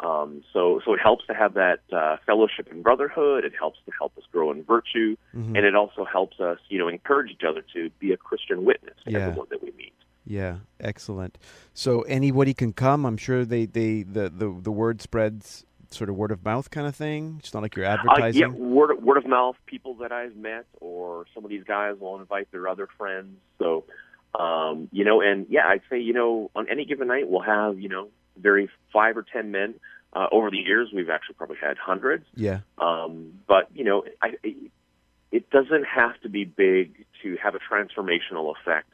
[0.00, 3.44] Um, so, so it helps to have that uh, fellowship and brotherhood.
[3.44, 5.56] It helps to help us grow in virtue, mm-hmm.
[5.56, 8.94] and it also helps us, you know, encourage each other to be a Christian witness
[9.04, 9.18] to yeah.
[9.18, 9.92] everyone that we meet.
[10.24, 11.38] Yeah, excellent.
[11.74, 13.06] So anybody can come.
[13.06, 16.86] I'm sure they, they the, the, the word spreads sort of word of mouth kind
[16.86, 17.36] of thing.
[17.38, 18.44] It's not like you're advertising.
[18.44, 19.56] Uh, yeah, word word of mouth.
[19.66, 23.36] People that I've met, or some of these guys will invite their other friends.
[23.58, 23.84] So,
[24.34, 27.78] um, you know, and yeah, I'd say you know on any given night we'll have
[27.78, 29.74] you know very five or ten men.
[30.10, 32.24] Uh, over the years, we've actually probably had hundreds.
[32.34, 32.60] Yeah.
[32.78, 34.36] Um, but you know, I,
[35.30, 38.90] it doesn't have to be big to have a transformational effect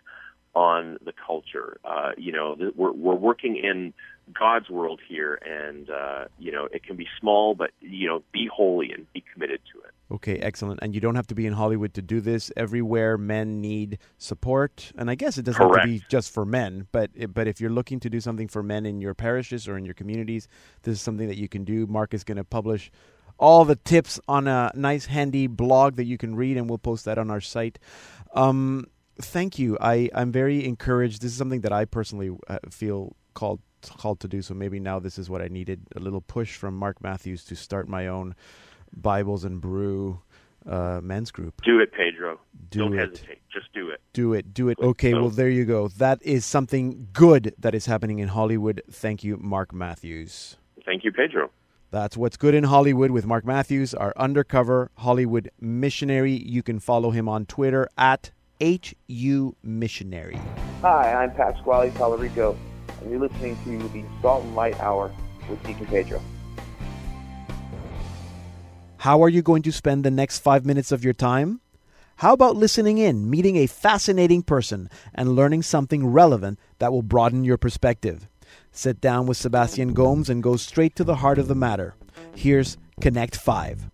[0.54, 1.78] on the culture.
[1.84, 3.92] Uh, you know, we're we're working in
[4.32, 8.48] God's world here, and uh, you know, it can be small, but you know, be
[8.52, 9.90] holy and be committed to it.
[10.12, 10.80] Okay, excellent.
[10.82, 12.52] And you don't have to be in Hollywood to do this.
[12.56, 15.86] Everywhere men need support, and I guess it doesn't Correct.
[15.86, 16.86] have to be just for men.
[16.92, 19.84] But but if you're looking to do something for men in your parishes or in
[19.84, 20.48] your communities,
[20.82, 21.86] this is something that you can do.
[21.86, 22.90] Mark is going to publish
[23.38, 27.04] all the tips on a nice, handy blog that you can read, and we'll post
[27.04, 27.78] that on our site.
[28.34, 28.86] Um,
[29.20, 29.76] thank you.
[29.80, 31.22] I I'm very encouraged.
[31.22, 34.42] This is something that I personally uh, feel called called to do.
[34.42, 37.56] So maybe now this is what I needed a little push from Mark Matthews to
[37.56, 38.34] start my own
[38.96, 40.20] Bibles and Brew
[40.66, 41.60] uh, men's group.
[41.62, 42.40] Do it, Pedro.
[42.70, 43.10] Do Don't it.
[43.10, 43.38] hesitate.
[43.52, 44.00] Just do it.
[44.12, 44.54] Do it.
[44.54, 44.78] Do it.
[44.78, 45.88] Okay, so, well, there you go.
[45.88, 48.82] That is something good that is happening in Hollywood.
[48.90, 50.56] Thank you, Mark Matthews.
[50.84, 51.50] Thank you, Pedro.
[51.90, 56.32] That's what's good in Hollywood with Mark Matthews, our undercover Hollywood missionary.
[56.32, 60.40] You can follow him on Twitter at HU Missionary.
[60.82, 62.56] Hi, I'm Pasquale Talarico,
[63.00, 65.10] and you're listening to the Salt and Light Hour
[65.48, 66.22] with Deacon Pedro.
[68.98, 71.60] How are you going to spend the next five minutes of your time?
[72.16, 77.44] How about listening in, meeting a fascinating person, and learning something relevant that will broaden
[77.44, 78.28] your perspective?
[78.70, 81.96] Sit down with Sebastian Gomes and go straight to the heart of the matter.
[82.34, 83.90] Here's Connect 5.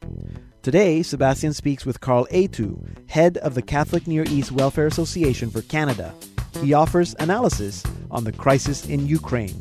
[0.62, 5.62] Today, Sebastian speaks with Carl Hétu, head of the Catholic Near East Welfare Association for
[5.62, 6.14] Canada.
[6.60, 9.58] He offers analysis on the crisis in Ukraine.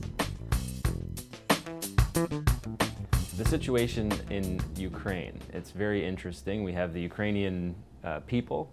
[3.37, 6.65] The situation in Ukraine, it's very interesting.
[6.65, 8.69] We have the Ukrainian uh, people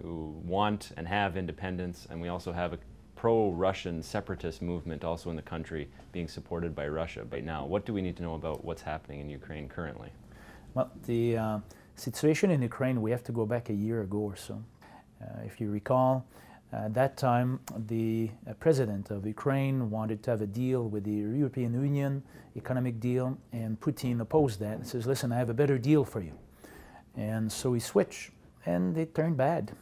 [0.00, 2.78] who want and have independence, and we also have a
[3.16, 7.66] pro Russian separatist movement also in the country being supported by Russia But now.
[7.66, 10.10] What do we need to know about what's happening in Ukraine currently?
[10.76, 11.58] Well, the uh,
[11.94, 14.62] situation in Ukraine, we have to go back a year ago or so.
[15.22, 16.26] Uh, if you recall,
[16.70, 21.12] at that time, the uh, president of Ukraine wanted to have a deal with the
[21.38, 22.22] European Union,
[22.58, 26.20] economic deal, and Putin opposed that and says, listen, I have a better deal for
[26.20, 26.34] you.
[27.16, 28.32] And so he switched,
[28.66, 29.72] and it turned bad.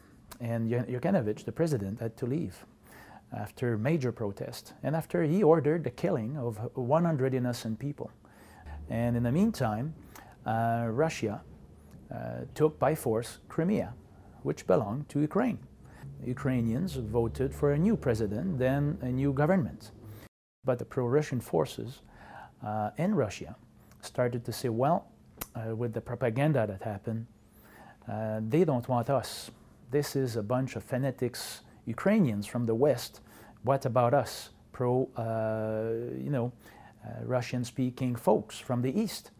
[0.41, 2.65] And Yanukovych, the president, had to leave
[3.37, 8.13] after major protest and after he ordered the killing of 100 innocent people.
[8.89, 9.95] And in the meantime,
[10.47, 11.43] uh, Russia
[12.13, 12.17] uh,
[12.55, 13.95] took by force Crimea,
[14.43, 15.59] which belonged to Ukraine.
[16.25, 19.91] Ukrainians voted for a new president, then a new government.
[20.65, 22.01] But the pro Russian forces
[22.65, 23.57] uh, in Russia
[24.01, 25.07] started to say, well,
[25.55, 27.27] uh, with the propaganda that happened,
[28.51, 29.51] they don't want us.
[29.91, 33.21] This is a bunch of fanatics, Ukrainians from the West.
[33.63, 36.53] What about us, pro, uh, you know,
[37.05, 39.31] uh, Russian-speaking folks from the East?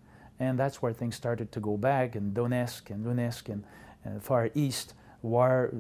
[0.41, 3.65] And that's where things started to go back, and Donetsk and Donetsk and
[4.05, 5.71] uh, Far East war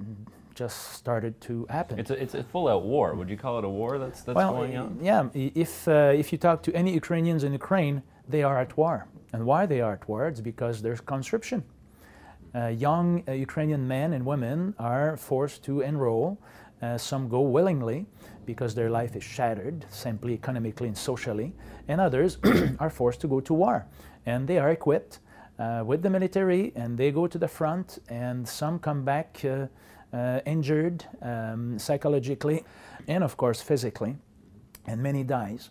[0.55, 1.99] just started to happen.
[1.99, 3.14] It's a, it's a full-out war.
[3.14, 4.99] Would you call it a war that's, that's well, going on?
[5.03, 9.07] Yeah, if, uh, if you talk to any Ukrainians in Ukraine, they are at war.
[9.33, 10.29] And why they are at war?
[10.29, 11.64] It's because there's conscription.
[12.55, 16.38] Uh, young uh, Ukrainian men and women are forced to enroll.
[16.81, 18.07] Uh, some go willingly
[18.47, 21.53] because their life is shattered, simply economically and socially,
[21.88, 22.38] and others
[22.79, 23.87] are forced to go to war.
[24.27, 25.19] And they are equipped
[25.59, 29.67] uh, with the military and they go to the front, and some come back uh,
[30.13, 32.65] uh, injured um, psychologically
[33.09, 34.17] and, of course, physically,
[34.87, 35.71] and many dies.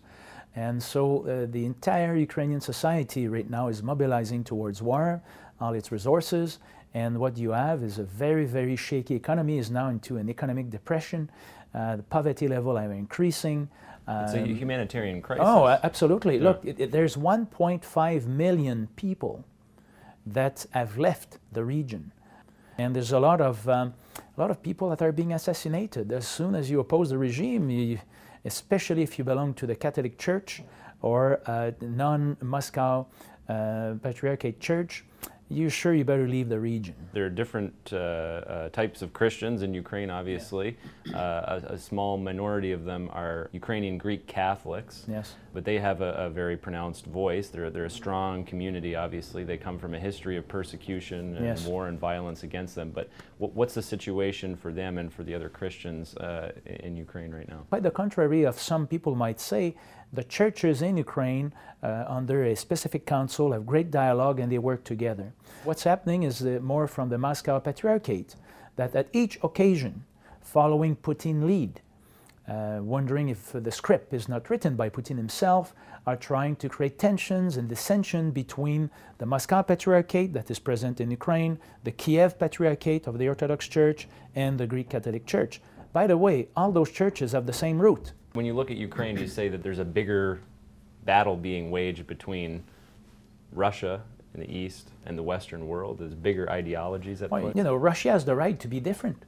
[0.56, 5.22] And so uh, the entire Ukrainian society right now is mobilizing towards war,
[5.60, 6.60] all its resources,
[6.94, 10.70] and what you have is a very, very shaky economy is now into an economic
[10.70, 11.28] depression.
[11.74, 13.68] Uh, the poverty level are increasing.
[14.06, 15.44] Um, it's a um, humanitarian crisis.
[15.46, 16.36] Oh, absolutely.
[16.36, 16.44] Yeah.
[16.44, 19.44] Look, it, it, there's 1.5 million people
[20.26, 22.12] that have left the region.
[22.78, 23.94] And there's a lot of um,
[24.36, 26.12] a lot of people that are being assassinated.
[26.12, 27.98] As soon as you oppose the regime, you,
[28.44, 30.62] especially if you belong to the Catholic Church
[31.00, 33.06] or a non-Moscow
[33.48, 35.04] uh, Patriarchate Church,
[35.50, 36.94] you're sure you better leave the region.
[37.12, 40.76] There are different uh, uh, types of Christians in Ukraine, obviously.
[41.04, 41.18] Yeah.
[41.18, 45.04] Uh, a, a, small minority of them are Ukrainian Greek Catholics.
[45.06, 45.34] Yes.
[45.52, 47.48] But they have a, a, very pronounced voice.
[47.48, 49.44] They're, they're a strong community, obviously.
[49.44, 51.66] They come from a history of persecution and yes.
[51.66, 52.90] war and violence against them.
[52.90, 57.48] But what's the situation for them and for the other Christians uh, in Ukraine right
[57.48, 57.66] now?
[57.68, 59.76] By the contrary of some people might say,
[60.14, 64.84] the churches in Ukraine, uh, under a specific council, have great dialogue and they work
[64.84, 65.32] together.
[65.64, 68.36] What's happening is more from the Moscow Patriarchate,
[68.76, 70.04] that at each occasion,
[70.40, 71.80] following Putin lead,
[72.48, 75.74] uh, wondering if the script is not written by Putin himself,
[76.06, 81.10] are trying to create tensions and dissension between the Moscow Patriarchate that is present in
[81.10, 85.62] Ukraine, the Kiev Patriarchate of the Orthodox Church, and the Greek Catholic Church.
[85.94, 88.12] By the way, all those churches have the same root.
[88.34, 90.40] When you look at Ukraine, you say that there's a bigger
[91.04, 92.64] battle being waged between
[93.52, 94.02] Russia
[94.34, 95.98] in the East and the Western world.
[95.98, 99.24] There's bigger ideologies at well, You know, Russia has the right to be different.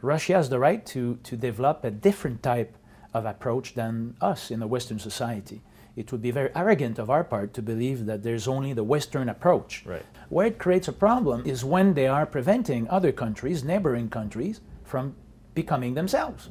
[0.00, 2.74] Russia has the right to, to develop a different type
[3.12, 5.60] of approach than us in a Western society.
[5.94, 9.28] It would be very arrogant of our part to believe that there's only the Western
[9.28, 9.84] approach.
[9.84, 10.06] Right.
[10.30, 15.16] Where it creates a problem is when they are preventing other countries, neighboring countries, from
[15.54, 16.48] becoming themselves.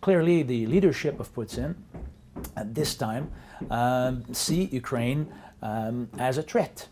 [0.00, 1.74] Clearly, the leadership of Putin
[2.56, 3.30] at this time
[3.70, 5.32] um, see Ukraine
[5.62, 6.88] um, as a threat,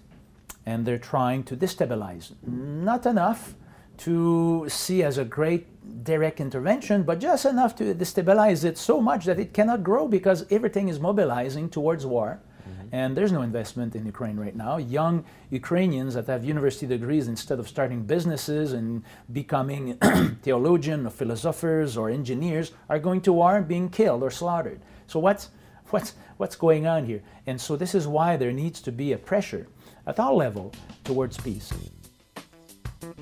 [0.65, 2.33] and they're trying to destabilize.
[2.47, 3.55] Not enough
[3.99, 5.67] to see as a great
[6.05, 10.45] direct intervention, but just enough to destabilize it so much that it cannot grow because
[10.51, 12.41] everything is mobilizing towards war.
[12.87, 12.95] Mm-hmm.
[12.95, 14.77] And there's no investment in Ukraine right now.
[14.77, 19.95] Young Ukrainians that have university degrees, instead of starting businesses and becoming
[20.43, 24.81] theologians or philosophers or engineers, are going to war and being killed or slaughtered.
[25.07, 25.51] So what's,
[25.91, 27.23] what's, what's going on here?
[27.47, 29.67] And so this is why there needs to be a pressure
[30.07, 30.73] at all level
[31.05, 31.73] towards peace.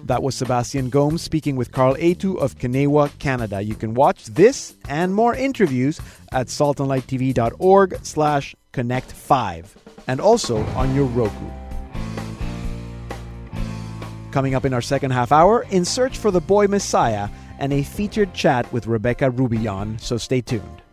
[0.05, 3.63] That was Sebastian Gomes speaking with Carl Hétu of CNEWA, Canada.
[3.63, 6.01] You can watch this and more interviews
[6.33, 9.77] at saltandlighttv.org slash connect 5
[10.09, 11.49] and also on your Roku.
[14.33, 17.85] Coming up in our second half hour, In Search for the Boy Messiah and a
[17.85, 20.84] featured chat with Rebecca Roubion, so stay tuned.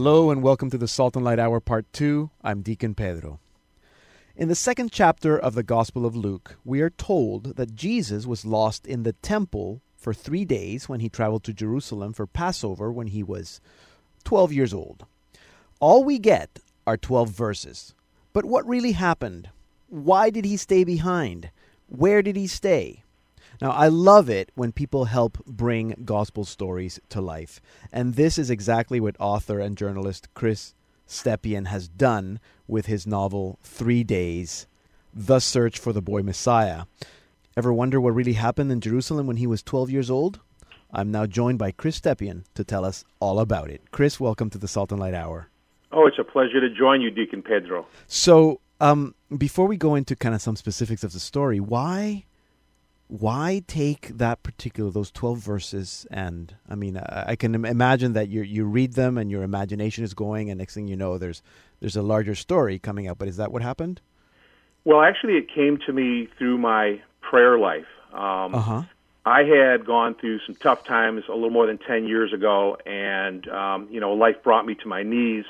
[0.00, 2.30] Hello and welcome to the Salt and Light Hour Part 2.
[2.44, 3.40] I'm Deacon Pedro.
[4.36, 8.46] In the second chapter of the Gospel of Luke, we are told that Jesus was
[8.46, 13.08] lost in the temple for three days when he traveled to Jerusalem for Passover when
[13.08, 13.60] he was
[14.22, 15.04] 12 years old.
[15.80, 17.96] All we get are 12 verses.
[18.32, 19.50] But what really happened?
[19.88, 21.50] Why did he stay behind?
[21.88, 23.02] Where did he stay?
[23.60, 27.60] Now, I love it when people help bring gospel stories to life.
[27.92, 30.74] And this is exactly what author and journalist Chris
[31.08, 34.68] Stepien has done with his novel Three Days
[35.12, 36.84] The Search for the Boy Messiah.
[37.56, 40.38] Ever wonder what really happened in Jerusalem when he was 12 years old?
[40.92, 43.90] I'm now joined by Chris Stepien to tell us all about it.
[43.90, 45.48] Chris, welcome to the Salt and Light Hour.
[45.90, 47.86] Oh, it's a pleasure to join you, Deacon Pedro.
[48.06, 52.24] So, um, before we go into kind of some specifics of the story, why
[53.08, 58.28] why take that particular those 12 verses and i mean i, I can imagine that
[58.28, 61.42] you you read them and your imagination is going and next thing you know there's
[61.80, 63.18] there's a larger story coming up.
[63.18, 64.00] But is that what happened?
[64.84, 67.86] Well actually it came to me through my prayer life.
[68.12, 68.82] Um, uh-huh.
[69.26, 73.46] i had gone through some tough times a little more than 10 years ago and
[73.48, 75.44] um, you know life brought me to my knees.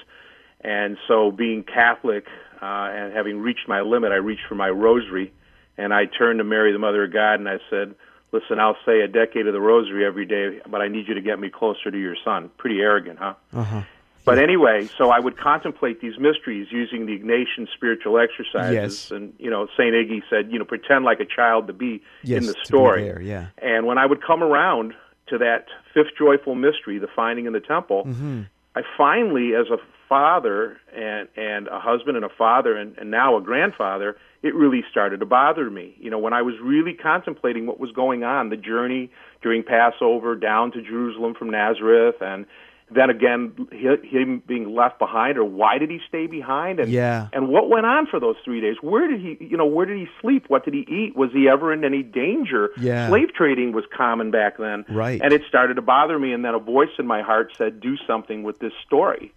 [0.60, 2.26] And so being catholic
[2.60, 5.32] uh, and having reached my limit i reached for my rosary
[5.78, 7.94] and I turned to Mary, the Mother of God, and I said,
[8.32, 11.22] "Listen, I'll say a decade of the Rosary every day, but I need you to
[11.22, 13.34] get me closer to your Son." Pretty arrogant, huh?
[13.54, 13.82] Uh-huh.
[14.28, 19.10] But anyway, so I would contemplate these mysteries using the Ignatian spiritual exercises, yes.
[19.10, 22.42] and you know, Saint Iggy said, you know, pretend like a child to be yes,
[22.42, 23.04] in the story.
[23.04, 23.46] There, yeah.
[23.56, 24.92] And when I would come around
[25.28, 28.42] to that fifth joyful mystery, the finding in the temple, mm-hmm.
[28.74, 33.36] I finally, as a father and and a husband and a father and, and now
[33.36, 35.94] a grandfather, it really started to bother me.
[35.98, 39.10] You know, when I was really contemplating what was going on, the journey
[39.42, 42.46] during Passover down to Jerusalem from Nazareth, and
[42.90, 46.80] then again him being left behind, or why did he stay behind?
[46.80, 47.28] And yeah.
[47.32, 48.76] and what went on for those three days?
[48.80, 50.46] Where did he, you know, where did he sleep?
[50.48, 51.16] What did he eat?
[51.16, 52.70] Was he ever in any danger?
[52.80, 53.08] Yeah.
[53.08, 55.20] Slave trading was common back then, right?
[55.22, 57.96] And it started to bother me, and then a voice in my heart said, "Do
[58.06, 59.32] something with this story."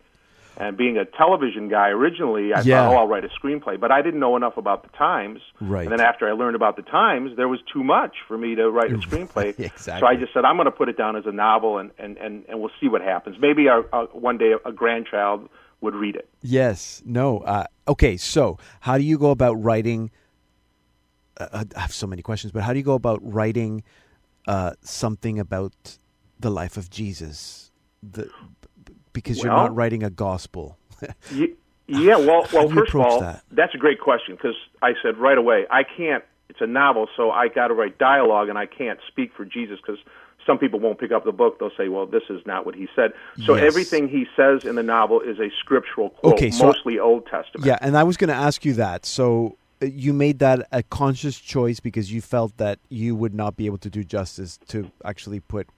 [0.62, 2.86] And being a television guy originally, I yeah.
[2.86, 3.80] thought, oh, I'll write a screenplay.
[3.80, 5.40] But I didn't know enough about the Times.
[5.60, 5.88] Right.
[5.88, 8.70] And then after I learned about the Times, there was too much for me to
[8.70, 9.60] write a screenplay.
[9.60, 10.02] exactly.
[10.02, 12.16] So I just said, I'm going to put it down as a novel, and, and,
[12.18, 13.38] and, and we'll see what happens.
[13.40, 15.50] Maybe our, uh, one day a grandchild
[15.82, 16.30] would read it.
[16.44, 17.02] Yes.
[17.06, 17.40] No.
[17.40, 18.16] Uh, okay.
[18.16, 20.12] So how do you go about writing?
[21.38, 23.82] Uh, I have so many questions, but how do you go about writing
[24.48, 25.98] uh, something about
[26.40, 27.72] the life of Jesus?
[28.04, 28.30] The
[29.14, 30.78] because well, you're not writing a gospel.
[31.88, 33.44] yeah, well, well, first of all, that?
[33.52, 36.24] that's a great question because I said right away I can't.
[36.50, 39.80] It's a novel, so I got to write dialogue, and I can't speak for Jesus
[39.80, 40.00] because
[40.46, 41.60] some people won't pick up the book.
[41.60, 43.14] They'll say, "Well, this is not what he said."
[43.46, 43.64] So yes.
[43.64, 47.66] everything he says in the novel is a scriptural quote, okay, so, mostly Old Testament.
[47.66, 49.06] Yeah, and I was going to ask you that.
[49.06, 53.56] So uh, you made that a conscious choice because you felt that you would not
[53.56, 55.70] be able to do justice to actually put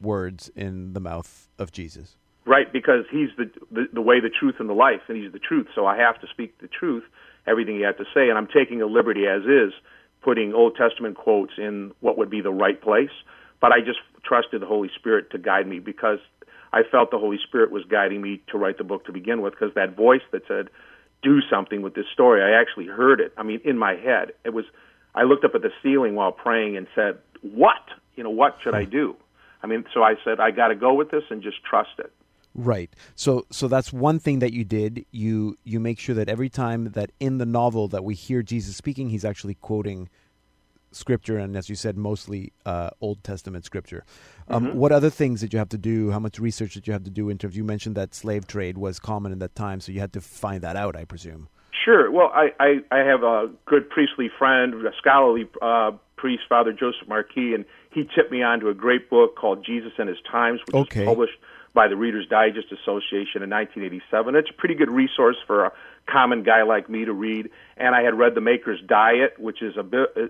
[0.00, 2.16] words in the mouth of Jesus.
[2.44, 5.38] Right, because he's the, the the way, the truth, and the life, and he's the
[5.38, 5.68] truth.
[5.76, 7.04] So I have to speak the truth,
[7.46, 9.72] everything he had to say, and I'm taking a liberty as is,
[10.22, 13.14] putting Old Testament quotes in what would be the right place.
[13.60, 16.18] But I just trusted the Holy Spirit to guide me because
[16.72, 19.52] I felt the Holy Spirit was guiding me to write the book to begin with.
[19.52, 20.68] Because that voice that said,
[21.22, 23.32] "Do something with this story," I actually heard it.
[23.36, 24.64] I mean, in my head, it was.
[25.14, 27.82] I looked up at the ceiling while praying and said, "What?
[28.16, 28.90] You know, what should I hmm.
[28.90, 29.16] do?"
[29.62, 32.12] I mean, so I said, "I got to go with this and just trust it."
[32.54, 32.94] Right.
[33.14, 35.06] So so that's one thing that you did.
[35.10, 38.76] You you make sure that every time that in the novel that we hear Jesus
[38.76, 40.08] speaking, he's actually quoting
[40.94, 44.04] scripture and as you said mostly uh, Old Testament scripture.
[44.48, 44.78] Um, mm-hmm.
[44.78, 46.10] What other things did you have to do?
[46.10, 48.76] How much research did you have to do in terms you mentioned that slave trade
[48.76, 51.48] was common in that time, so you had to find that out, I presume.
[51.84, 52.10] Sure.
[52.10, 57.08] Well, I, I, I have a good priestly friend, a scholarly uh, priest, Father Joseph
[57.08, 60.60] Marquis, and he tipped me on to a great book called Jesus and His Times,
[60.66, 61.00] which okay.
[61.00, 61.38] was published
[61.74, 64.34] by the Reader's Digest Association in 1987.
[64.36, 65.72] It's a pretty good resource for a
[66.06, 67.48] common guy like me to read.
[67.76, 69.82] And I had read The Maker's Diet, which is a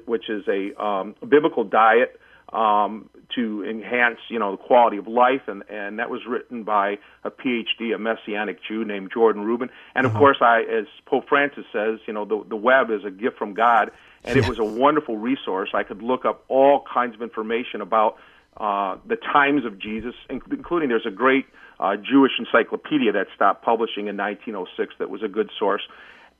[0.06, 2.20] which is a, um, a biblical diet
[2.52, 6.98] um, to enhance, you know, the quality of life, and and that was written by
[7.24, 9.70] a PhD, a Messianic Jew named Jordan Rubin.
[9.94, 10.18] And of Uh-huh.
[10.20, 13.54] course, I, as Pope Francis says, you know, the the web is a gift from
[13.54, 13.90] God,
[14.24, 15.70] and it was a wonderful resource.
[15.74, 18.16] I could look up all kinds of information about
[18.56, 21.46] uh, the times of Jesus, including there's a great
[21.80, 25.82] uh, Jewish encyclopedia that stopped publishing in 1906 that was a good source.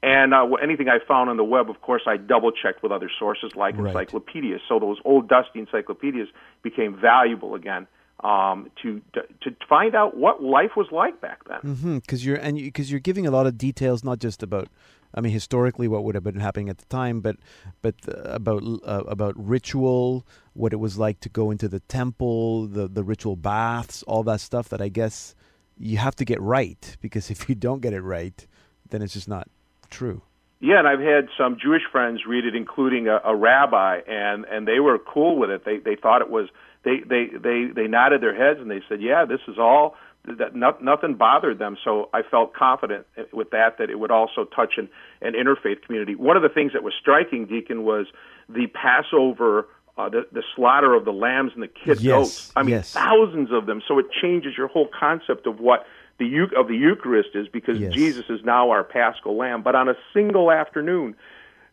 [0.03, 3.11] And uh, anything I found on the web, of course, I double checked with other
[3.19, 3.95] sources like Right.
[3.95, 4.61] encyclopedias.
[4.69, 6.29] So those old dusty encyclopedias
[6.63, 7.87] became valuable again
[8.23, 11.59] um, to, to find out what life was like back then.
[12.01, 14.69] Because mm-hmm, you're and because you, are giving a lot of details, not just about,
[15.15, 17.37] I mean, historically what would have been happening at the time, but
[17.83, 22.67] but uh, about uh, about ritual, what it was like to go into the temple,
[22.67, 24.69] the the ritual baths, all that stuff.
[24.69, 25.35] That I guess
[25.79, 28.47] you have to get right because if you don't get it right,
[28.91, 29.49] then it's just not
[29.91, 30.23] true.
[30.61, 34.67] Yeah, and I've had some Jewish friends read it, including a, a rabbi, and and
[34.67, 35.65] they were cool with it.
[35.65, 36.49] They they thought it was
[36.85, 40.55] they they they they nodded their heads and they said, "Yeah, this is all." That
[40.55, 44.75] not, nothing bothered them, so I felt confident with that that it would also touch
[44.77, 44.89] an,
[45.21, 46.15] an interfaith community.
[46.15, 48.07] One of the things that was striking, Deacon, was
[48.49, 49.67] the Passover
[49.99, 52.53] uh, the, the slaughter of the lambs and the kid yes, goats.
[52.57, 52.93] I mean, yes.
[52.93, 53.83] thousands of them.
[53.87, 55.87] So it changes your whole concept of what
[56.19, 57.93] the of the Eucharist is because yes.
[57.93, 59.63] Jesus is now our Paschal Lamb.
[59.63, 61.15] But on a single afternoon,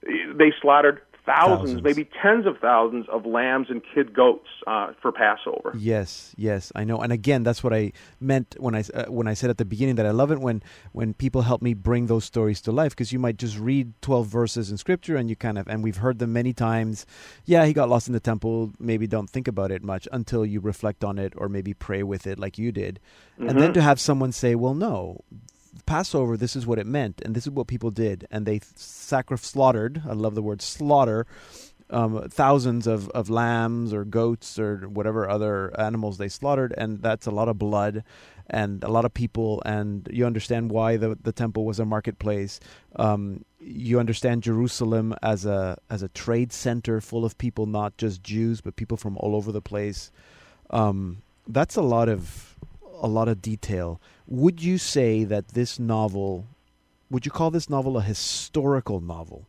[0.03, 5.11] they slaughtered thousands, thousands, maybe tens of thousands of lambs and kid goats uh, for
[5.11, 5.73] Passover.
[5.77, 6.99] Yes, yes, I know.
[6.99, 9.95] And again, that's what I meant when I uh, when I said at the beginning
[9.95, 13.11] that I love it when when people help me bring those stories to life because
[13.11, 16.19] you might just read 12 verses in scripture and you kind of and we've heard
[16.19, 17.05] them many times.
[17.45, 20.59] Yeah, he got lost in the temple, maybe don't think about it much until you
[20.59, 22.99] reflect on it or maybe pray with it like you did.
[23.33, 23.49] Mm-hmm.
[23.49, 23.73] And then mm-hmm.
[23.73, 25.23] to have someone say, "Well, no,
[25.85, 29.37] Passover, this is what it meant, and this is what people did, and they sacri-
[29.37, 30.01] slaughtered.
[30.07, 31.25] I love the word slaughter.
[31.91, 37.25] Um, thousands of, of lambs or goats or whatever other animals they slaughtered, and that's
[37.25, 38.03] a lot of blood
[38.47, 39.61] and a lot of people.
[39.65, 42.59] And you understand why the the temple was a marketplace.
[42.95, 48.21] Um, you understand Jerusalem as a as a trade center full of people, not just
[48.21, 50.11] Jews, but people from all over the place.
[50.69, 52.55] Um, that's a lot of
[53.01, 53.99] a lot of detail.
[54.27, 56.45] Would you say that this novel,
[57.09, 59.45] would you call this novel a historical novel?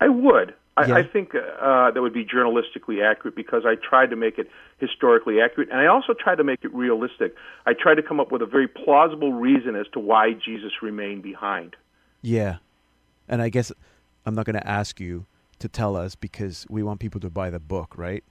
[0.00, 0.54] I would.
[0.76, 0.94] I, yeah.
[0.94, 5.40] I think uh, that would be journalistically accurate because I tried to make it historically
[5.40, 7.34] accurate, and I also tried to make it realistic.
[7.66, 11.24] I tried to come up with a very plausible reason as to why Jesus remained
[11.24, 11.74] behind.
[12.22, 12.58] Yeah,
[13.28, 13.72] and I guess
[14.24, 15.26] I'm not going to ask you
[15.58, 18.22] to tell us because we want people to buy the book, right?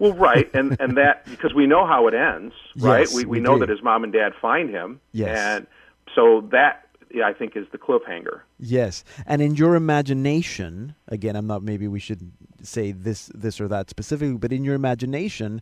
[0.00, 3.00] Well, right, and and that because we know how it ends, right?
[3.00, 3.60] Yes, we we, we know do.
[3.60, 5.38] that his mom and dad find him, yes.
[5.38, 5.66] and
[6.14, 8.40] so that yeah, I think is the cliffhanger.
[8.58, 11.62] Yes, and in your imagination, again, I'm not.
[11.62, 12.32] Maybe we should
[12.62, 15.60] say this this or that specifically, but in your imagination,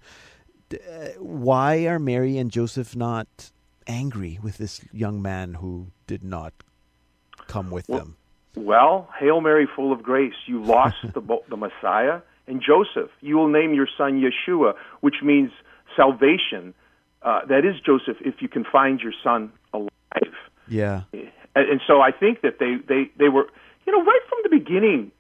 [0.73, 0.77] uh,
[1.19, 3.51] why are Mary and Joseph not
[3.89, 6.53] angry with this young man who did not
[7.49, 8.17] come with well, them?
[8.55, 13.11] Well, Hail Mary, full of grace, you lost the the Messiah and Joseph.
[13.21, 15.51] You will name your son Yeshua, which means
[15.97, 16.75] salvation.
[17.23, 19.91] Uh, that is Joseph, if you can find your son alive.
[20.69, 21.03] Yeah.
[21.13, 23.47] And, and so I think that they, they, they were,
[23.87, 25.11] you know, right from the beginning,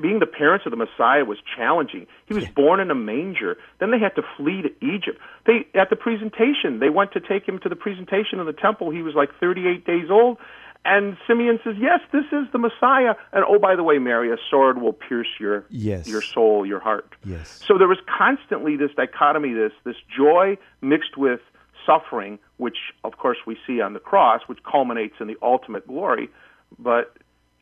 [0.00, 2.06] being the parents of the Messiah was challenging.
[2.26, 3.56] He was born in a manger.
[3.80, 5.18] Then they had to flee to Egypt.
[5.44, 8.90] They at the presentation, they went to take him to the presentation in the temple.
[8.90, 10.38] He was like 38 days old,
[10.84, 14.36] and Simeon says, "Yes, this is the Messiah." And oh, by the way, Mary, a
[14.50, 16.08] sword will pierce your yes.
[16.08, 17.14] your soul, your heart.
[17.24, 17.62] Yes.
[17.66, 21.40] So there was constantly this dichotomy, this this joy mixed with
[21.84, 26.30] suffering, which of course we see on the cross, which culminates in the ultimate glory.
[26.78, 27.16] But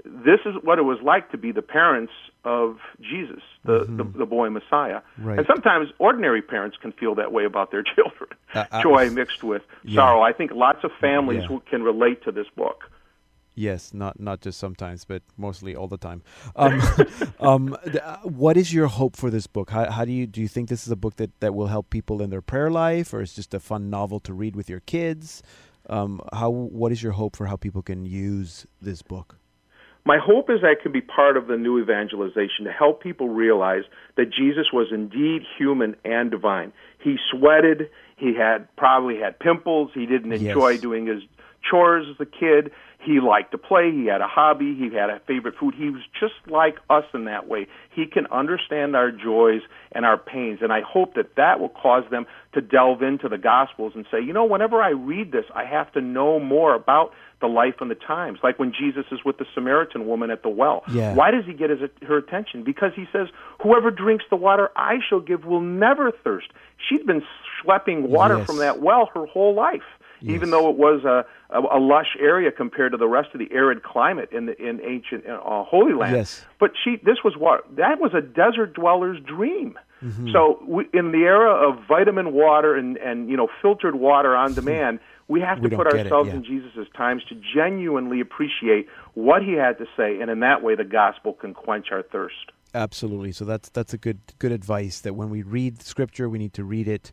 [0.05, 2.13] this is what it was like to be the parents
[2.45, 3.97] of Jesus, the mm-hmm.
[3.97, 5.01] the, the, boy Messiah.
[5.19, 5.39] Right.
[5.39, 8.31] And sometimes ordinary parents can feel that way about their children.
[8.55, 9.97] Uh, uh, Joy mixed with yeah.
[9.97, 10.23] sorrow.
[10.23, 11.59] I think lots of families yeah.
[11.69, 12.85] can relate to this book.
[13.59, 16.23] Yes, not not just sometimes, but mostly all the time.
[16.55, 16.81] Um,
[17.41, 19.71] um, uh, what is your hope for this book?
[19.71, 21.91] How, how do you do you think this is a book that, that will help
[21.91, 24.79] people in their prayer life, or is just a fun novel to read with your
[24.79, 25.43] kids?
[25.89, 29.39] Um, how what is your hope for how people can use this book?
[30.05, 33.29] My hope is that it can be part of the new evangelization to help people
[33.29, 33.83] realize
[34.17, 36.73] that Jesus was indeed human and divine.
[37.03, 37.91] He sweated.
[38.17, 39.91] He had probably had pimples.
[39.95, 40.81] He didn't enjoy yes.
[40.81, 41.23] doing his
[41.69, 42.71] chores as a kid.
[43.01, 43.93] He liked to play.
[43.93, 44.75] He had a hobby.
[44.75, 45.75] He had a favorite food.
[45.77, 47.69] He was just like us in that way.
[47.95, 49.61] He can understand our joys
[49.93, 50.59] and our pains.
[50.63, 54.21] And I hope that that will cause them to delve into the Gospels and say,
[54.21, 57.89] you know, whenever I read this, I have to know more about the life and
[57.89, 58.41] the times.
[58.43, 60.83] Like when Jesus is with the Samaritan woman at the well.
[60.91, 61.15] Yeah.
[61.15, 62.65] Why does he get his, her attention?
[62.65, 63.29] Because he says,
[63.63, 66.49] whoever drinks the water I shall give will never thirst.
[66.89, 67.23] She'd been
[67.63, 68.47] schlepping water yes.
[68.47, 69.83] from that well her whole life
[70.21, 70.35] yes.
[70.35, 73.49] even though it was a, a, a lush area compared to the rest of the
[73.53, 76.17] arid climate in the in ancient uh, Holy Land.
[76.17, 76.45] Yes.
[76.59, 79.79] But she, this was what that was a desert dweller's dream.
[80.03, 80.31] Mm-hmm.
[80.33, 84.55] So we, in the era of vitamin water and and you know filtered water on
[84.55, 86.37] demand, we have we to put ourselves it, yeah.
[86.39, 90.75] in Jesus' times to genuinely appreciate what he had to say, and in that way,
[90.75, 92.53] the gospel can quench our thirst.
[92.75, 93.33] Absolutely.
[93.33, 95.01] So that's that's a good good advice.
[95.01, 97.13] That when we read Scripture, we need to read it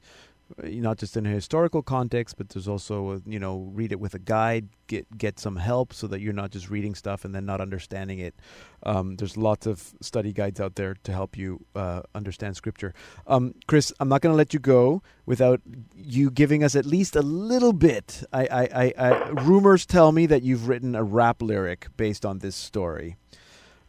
[0.64, 4.14] not just in a historical context, but there's also a, you know read it with
[4.14, 7.46] a guide, get get some help so that you're not just reading stuff and then
[7.46, 8.36] not understanding it.
[8.84, 12.94] Um, there's lots of study guides out there to help you uh, understand scripture.
[13.28, 15.62] Um, Chris, I'm not going to let you go without
[15.96, 18.24] you giving us at least a little bit.
[18.32, 22.40] I, I, I, I rumors tell me that you've written a rap lyric based on
[22.40, 23.18] this story.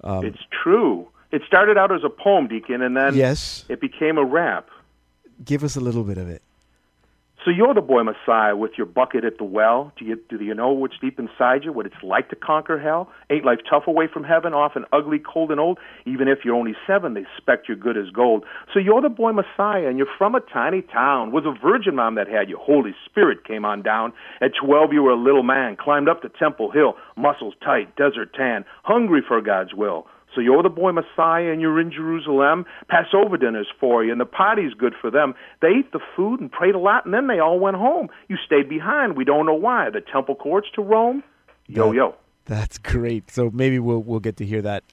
[0.02, 1.08] Um, it's true.
[1.32, 3.64] It started out as a poem, Deacon, and then yes.
[3.68, 4.68] it became a rap.
[5.44, 6.42] Give us a little bit of it.
[7.46, 9.92] So you're the boy Messiah with your bucket at the well.
[9.96, 11.72] Do you do you know what's deep inside you?
[11.72, 13.08] What it's like to conquer hell?
[13.30, 14.52] Ain't life tough away from heaven?
[14.52, 15.78] Often ugly, cold, and old.
[16.06, 18.44] Even if you're only seven, they expect you're good as gold.
[18.74, 21.30] So you're the boy Messiah, and you're from a tiny town.
[21.30, 22.58] Was a virgin mom that had you.
[22.60, 24.12] Holy Spirit came on down.
[24.40, 25.76] At twelve, you were a little man.
[25.76, 30.08] Climbed up the Temple Hill, muscles tight, desert tan, hungry for God's will.
[30.36, 32.66] So you're the boy Messiah and you're in Jerusalem.
[32.88, 35.34] Passover dinner's for you and the party's good for them.
[35.62, 38.08] They ate the food and prayed a lot and then they all went home.
[38.28, 39.16] You stayed behind.
[39.16, 39.88] We don't know why.
[39.90, 41.24] The temple courts to Rome?
[41.66, 42.14] Yo, that, yo.
[42.44, 43.30] That's great.
[43.30, 44.84] So maybe we'll, we'll get to hear that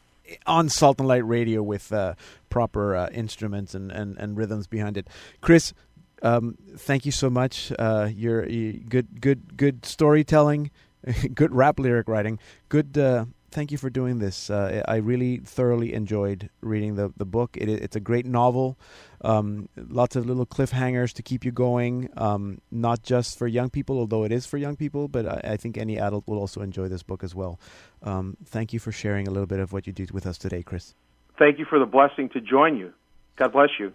[0.47, 2.13] on Salt and Light Radio with uh,
[2.49, 5.07] proper uh, instruments and, and, and rhythms behind it.
[5.41, 5.73] Chris,
[6.21, 7.71] um, thank you so much.
[7.77, 10.71] Uh, you're, you good, good, good storytelling,
[11.33, 12.39] good rap lyric writing,
[12.69, 14.49] good uh, thank you for doing this.
[14.49, 17.55] Uh, I really thoroughly enjoyed reading the, the book.
[17.55, 18.77] It, it's a great novel.
[19.21, 23.97] Um, lots of little cliffhangers to keep you going, um, not just for young people,
[23.97, 26.89] although it is for young people, but I, I think any adult will also enjoy
[26.89, 27.59] this book as well.
[28.01, 30.63] Um, thank you for sharing a little bit of what you did with us today,
[30.63, 30.95] Chris.
[31.39, 32.93] Thank you for the blessing to join you.
[33.37, 33.93] God bless you.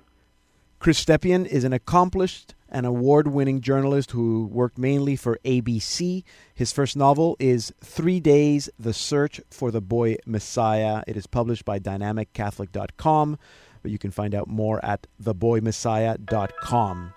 [0.79, 6.23] Chris Stepien is an accomplished and award winning journalist who worked mainly for ABC.
[6.55, 11.03] His first novel is Three Days The Search for the Boy Messiah.
[11.09, 13.39] It is published by dynamiccatholic.com,
[13.83, 17.13] but you can find out more at theboymessiah.com.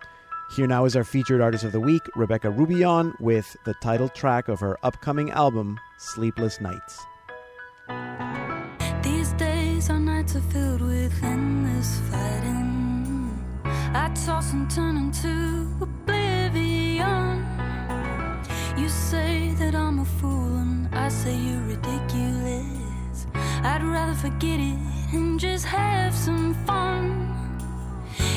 [0.56, 4.48] Here now is our featured artist of the week, Rebecca Roubion, with the title track
[4.48, 7.06] of her upcoming album, Sleepless Nights.
[14.16, 17.46] Toss and turn into oblivion.
[18.78, 23.28] You say that I'm a fool, and I say you're ridiculous.
[23.64, 24.78] I'd rather forget it
[25.14, 27.28] and just have some fun.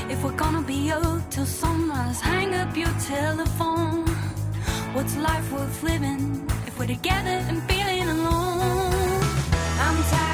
[0.08, 4.06] If we're gonna be up till sunrise, hang up your telephone.
[4.94, 8.94] What's life worth living if we're together and feeling alone?
[9.86, 10.33] I'm tired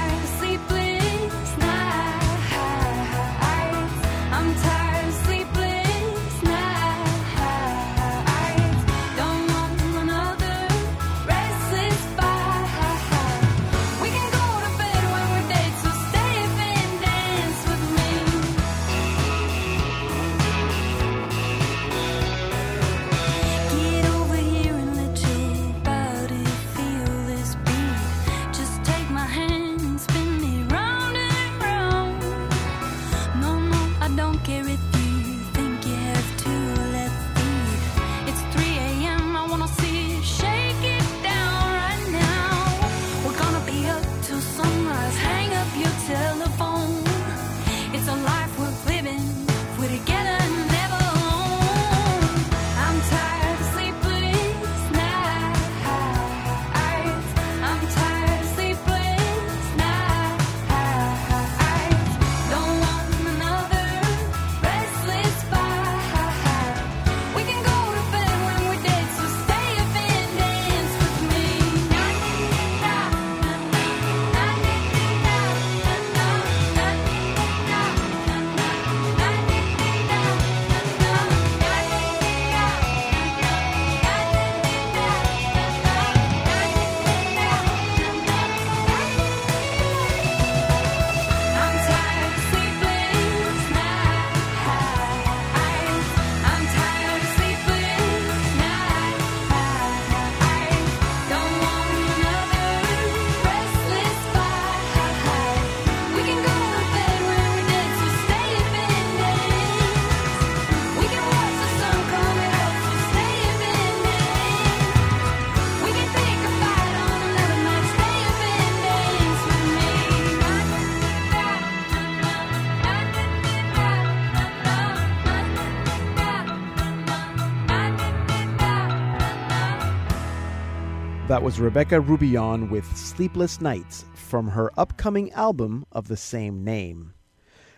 [131.41, 137.15] That was Rebecca Roubion with Sleepless Nights from her upcoming album of the same name.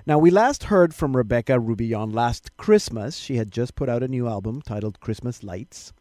[0.04, 3.18] Now, we last heard from Rebecca Roubion last Christmas.
[3.18, 5.92] She had just put out a new album titled Christmas Lights.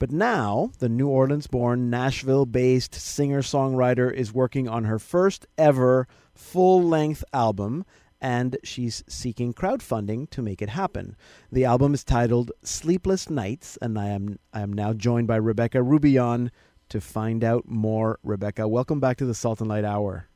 [0.00, 5.46] But now, the New Orleans born, Nashville based singer songwriter is working on her first
[5.56, 7.84] ever full length album,
[8.20, 11.14] and she's seeking crowdfunding to make it happen.
[11.52, 15.78] The album is titled Sleepless Nights, and I am, I am now joined by Rebecca
[15.78, 16.50] Roubion
[16.88, 18.18] to find out more.
[18.22, 20.28] Rebecca, welcome back to the Salt and Light Hour.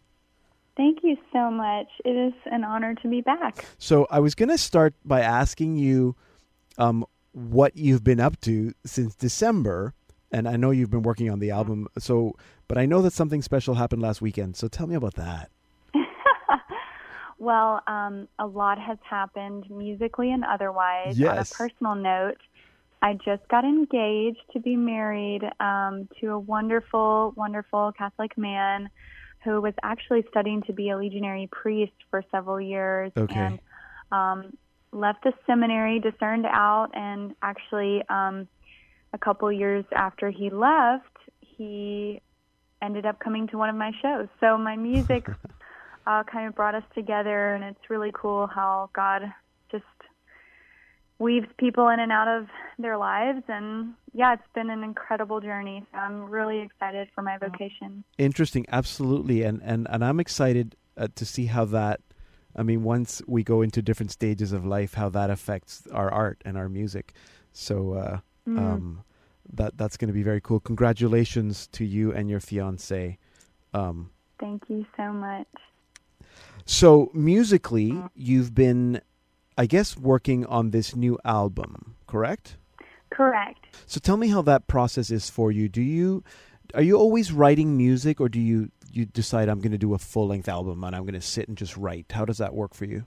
[0.76, 1.88] Thank you so much.
[2.05, 3.66] It is an honor to be back.
[3.78, 6.14] So I was going to start by asking you
[6.78, 9.94] um, what you've been up to since December,
[10.30, 11.88] and I know you've been working on the album.
[11.99, 12.36] So,
[12.68, 14.57] but I know that something special happened last weekend.
[14.57, 15.51] So tell me about that.
[17.38, 21.18] well, um, a lot has happened musically and otherwise.
[21.18, 21.30] Yes.
[21.30, 22.38] On a personal note,
[23.01, 28.90] I just got engaged to be married um, to a wonderful, wonderful Catholic man
[29.44, 33.34] who was actually studying to be a legionary priest for several years okay.
[33.38, 33.59] and
[34.11, 34.57] um,
[34.92, 38.49] left the seminary, discerned out, and actually um,
[39.12, 41.05] a couple years after he left,
[41.40, 42.20] he
[42.82, 44.28] ended up coming to one of my shows.
[44.40, 45.28] So my music
[46.07, 49.22] uh, kind of brought us together, and it's really cool how God
[51.18, 52.46] weaves people in and out of
[52.78, 53.42] their lives.
[53.48, 55.84] And yeah it's been an incredible journey.
[55.92, 58.04] So i'm really excited for my vocation.
[58.18, 58.66] Interesting.
[58.70, 59.42] Absolutely.
[59.42, 62.00] And and and i'm excited uh, to see how that
[62.56, 66.42] i mean once we go into different stages of life how that affects our art
[66.44, 67.12] and our music.
[67.52, 68.58] So uh mm.
[68.58, 69.04] um
[69.54, 70.60] that that's going to be very cool.
[70.60, 73.18] Congratulations to you and your fiance.
[73.74, 75.48] Um thank you so much.
[76.64, 78.10] so musically mm.
[78.14, 79.00] you've been
[79.59, 82.56] I guess, working on this new album, correct?
[83.11, 83.66] Correct.
[83.86, 85.68] So tell me how that process is for you.
[85.68, 86.22] Do you
[86.74, 89.98] are you always writing music, or do you you decide I'm going to do a
[89.98, 92.06] full length album and I'm going to sit and just write?
[92.12, 93.04] How does that work for you?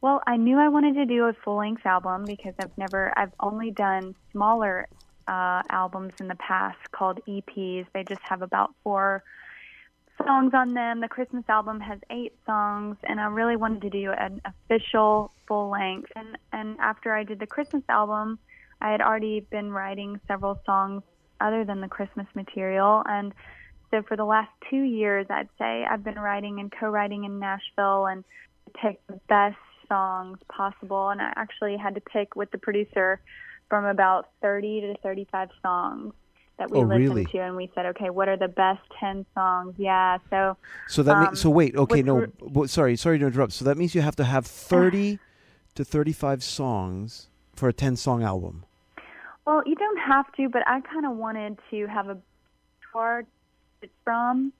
[0.00, 3.32] Well, I knew I wanted to do a full length album because I've never I've
[3.40, 4.86] only done smaller
[5.26, 7.86] uh, albums in the past called EPs.
[7.92, 9.24] They just have about four
[10.24, 11.00] songs on them.
[11.00, 15.70] The Christmas album has eight songs, and I really wanted to do an official full
[15.70, 16.10] length.
[16.16, 18.38] And and after I did the Christmas album,
[18.80, 21.02] I had already been writing several songs
[21.40, 23.34] other than the Christmas material, and
[23.90, 28.06] so for the last two years, I'd say I've been writing and co-writing in Nashville
[28.06, 28.24] and
[28.74, 29.56] pick the best
[29.88, 31.10] songs possible.
[31.10, 33.20] And I actually had to pick with the producer
[33.68, 36.12] from about 30 to 35 songs
[36.58, 37.24] that we oh, listened really?
[37.26, 39.74] to, and we said, okay, what are the best ten songs?
[39.76, 40.56] Yeah, so.
[40.88, 43.52] So that um, means, so wait, okay, no, w- sorry, sorry to interrupt.
[43.52, 45.18] So that means you have to have thirty
[45.74, 48.64] to thirty-five songs for a ten-song album.
[49.46, 52.18] Well, you don't have to, but I kind of wanted to have a
[52.92, 53.24] tour
[54.04, 54.52] from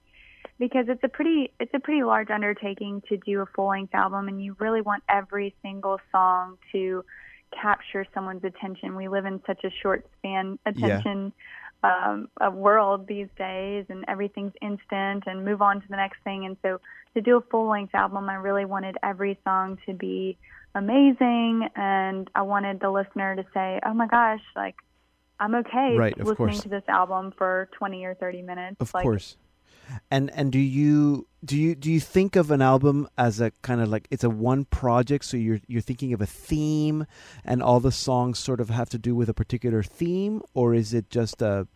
[0.59, 4.43] because it's a pretty it's a pretty large undertaking to do a full-length album, and
[4.43, 7.03] you really want every single song to
[7.51, 8.95] capture someone's attention.
[8.95, 11.33] We live in such a short span attention.
[11.85, 16.45] Um, a world these days, and everything's instant and move on to the next thing.
[16.45, 16.79] And so,
[17.13, 20.37] to do a full length album, I really wanted every song to be
[20.73, 24.75] amazing, and I wanted the listener to say, "Oh my gosh, like."
[25.37, 26.61] I'm okay right, listening course.
[26.61, 28.77] to this album for 20 or 30 minutes.
[28.79, 29.35] Of like, course.
[30.11, 33.81] And and do you do you do you think of an album as a kind
[33.81, 37.05] of like it's a one project so you're you're thinking of a theme
[37.43, 40.41] and all the songs sort of have to do with a particular theme?
[40.53, 41.67] Or is it just a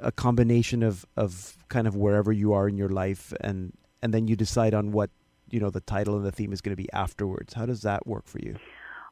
[0.00, 3.72] a combination of of kind of wherever you are in your life and
[4.02, 5.10] and then you decide on what
[5.50, 7.54] you know the title and the theme is going to be afterwards?
[7.54, 8.56] How does that work for you?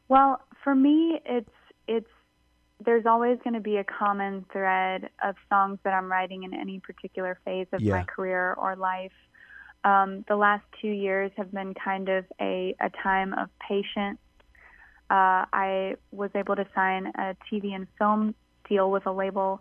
[0.08, 1.50] Well for me it's
[1.88, 2.10] it's
[2.84, 6.80] there's always going to be a common thread of songs that I'm writing in any
[6.80, 7.96] particular phase of yeah.
[7.96, 9.12] my career or life.
[9.84, 14.18] Um, the last two years have been kind of a, a time of patience.
[15.10, 18.34] Uh, I was able to sign a TV and film
[18.68, 19.60] deal with a label.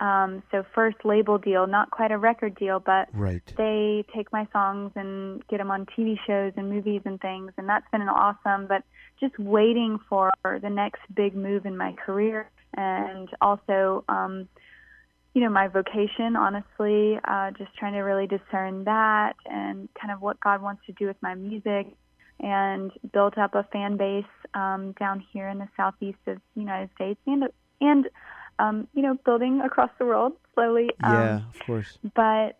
[0.00, 3.42] Um, so first label deal, not quite a record deal, but right.
[3.56, 7.68] they take my songs and get them on TV shows and movies and things, and
[7.68, 8.66] that's been an awesome.
[8.66, 8.84] But
[9.20, 14.48] just waiting for the next big move in my career and also um,
[15.34, 20.20] you know my vocation honestly uh, just trying to really discern that and kind of
[20.20, 21.86] what god wants to do with my music
[22.40, 26.90] and built up a fan base um, down here in the southeast of the united
[26.94, 27.44] states and
[27.80, 28.08] and
[28.58, 31.98] um, you know building across the world slowly yeah um, of course.
[32.14, 32.58] but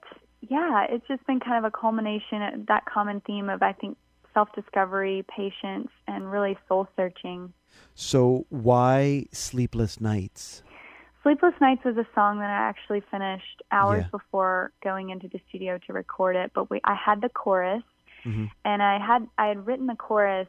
[0.48, 3.96] yeah it's just been kind of a culmination of that common theme of i think
[4.38, 7.52] self discovery patience and really soul searching
[7.94, 10.62] so why Sleepless Nights?
[11.22, 14.10] Sleepless Nights was a song that I actually finished hours Yeah.
[14.10, 17.82] before going into the studio to record it, but we I had the chorus
[18.24, 18.46] mm-hmm.
[18.64, 20.48] and I had I had written the chorus.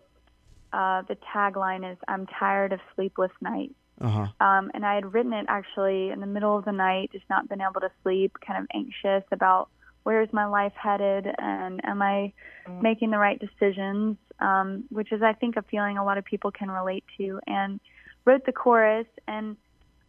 [0.71, 4.27] Uh, the tagline is "I'm tired of sleepless nights." Uh-huh.
[4.39, 7.49] Um, and I had written it actually in the middle of the night, just not
[7.49, 9.69] been able to sleep, kind of anxious about
[10.03, 12.33] where is my life headed and am I
[12.81, 16.51] making the right decisions, um, which is, I think, a feeling a lot of people
[16.51, 17.39] can relate to.
[17.47, 17.79] And
[18.25, 19.07] wrote the chorus.
[19.27, 19.57] And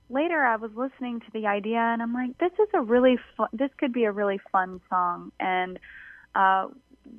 [0.09, 3.49] later I was listening to the idea and I'm like, this is a really fun,
[3.53, 5.33] this could be a really fun song.
[5.41, 5.79] And,
[6.35, 6.69] uh,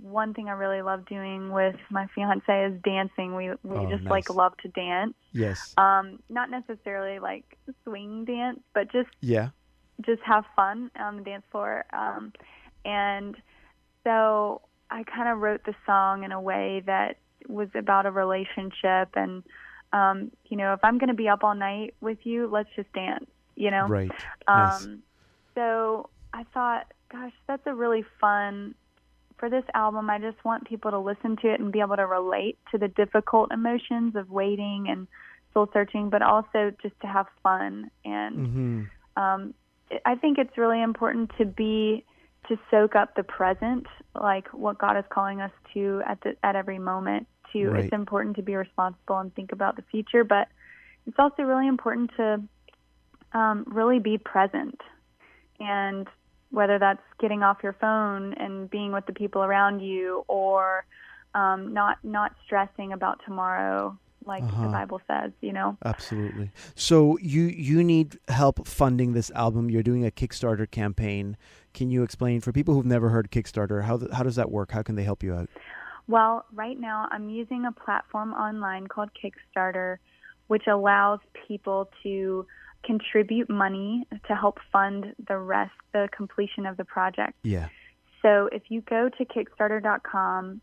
[0.03, 3.35] one thing I really love doing with my fiance is dancing.
[3.35, 4.11] We we oh, just nice.
[4.11, 5.15] like love to dance.
[5.33, 5.73] Yes.
[5.75, 9.49] Um, not necessarily like swing dance, but just yeah,
[10.05, 11.83] just have fun on the dance floor.
[11.91, 12.31] Um,
[12.85, 13.35] and
[14.03, 17.17] so I kind of wrote the song in a way that
[17.47, 19.43] was about a relationship and
[19.93, 22.91] um, you know, if I'm going to be up all night with you, let's just
[22.93, 23.25] dance,
[23.57, 23.87] you know?
[23.87, 24.09] Right.
[24.47, 24.87] Um, nice.
[25.53, 28.73] so I thought, gosh, that's a really fun
[29.41, 32.05] for this album, I just want people to listen to it and be able to
[32.05, 35.07] relate to the difficult emotions of waiting and
[35.51, 37.89] soul searching, but also just to have fun.
[38.05, 39.21] And mm-hmm.
[39.21, 39.55] um,
[40.05, 42.05] I think it's really important to be
[42.47, 43.85] to soak up the present,
[44.19, 47.27] like what God is calling us to at the at every moment.
[47.53, 47.83] To right.
[47.83, 50.47] it's important to be responsible and think about the future, but
[51.05, 52.41] it's also really important to
[53.33, 54.79] um, really be present
[55.59, 56.07] and
[56.49, 60.85] whether that's getting off your phone and being with the people around you or
[61.33, 64.63] um, not not stressing about tomorrow like uh-huh.
[64.63, 65.77] the Bible says, you know.
[65.83, 66.51] Absolutely.
[66.75, 69.69] So you you need help funding this album.
[69.69, 71.37] You're doing a Kickstarter campaign.
[71.73, 74.71] Can you explain for people who've never heard Kickstarter how th- how does that work?
[74.71, 75.49] How can they help you out?
[76.07, 79.97] Well, right now I'm using a platform online called Kickstarter
[80.51, 82.45] which allows people to
[82.83, 87.37] contribute money to help fund the rest, the completion of the project.
[87.41, 87.69] Yeah.
[88.21, 90.59] So if you go to Kickstarter.com,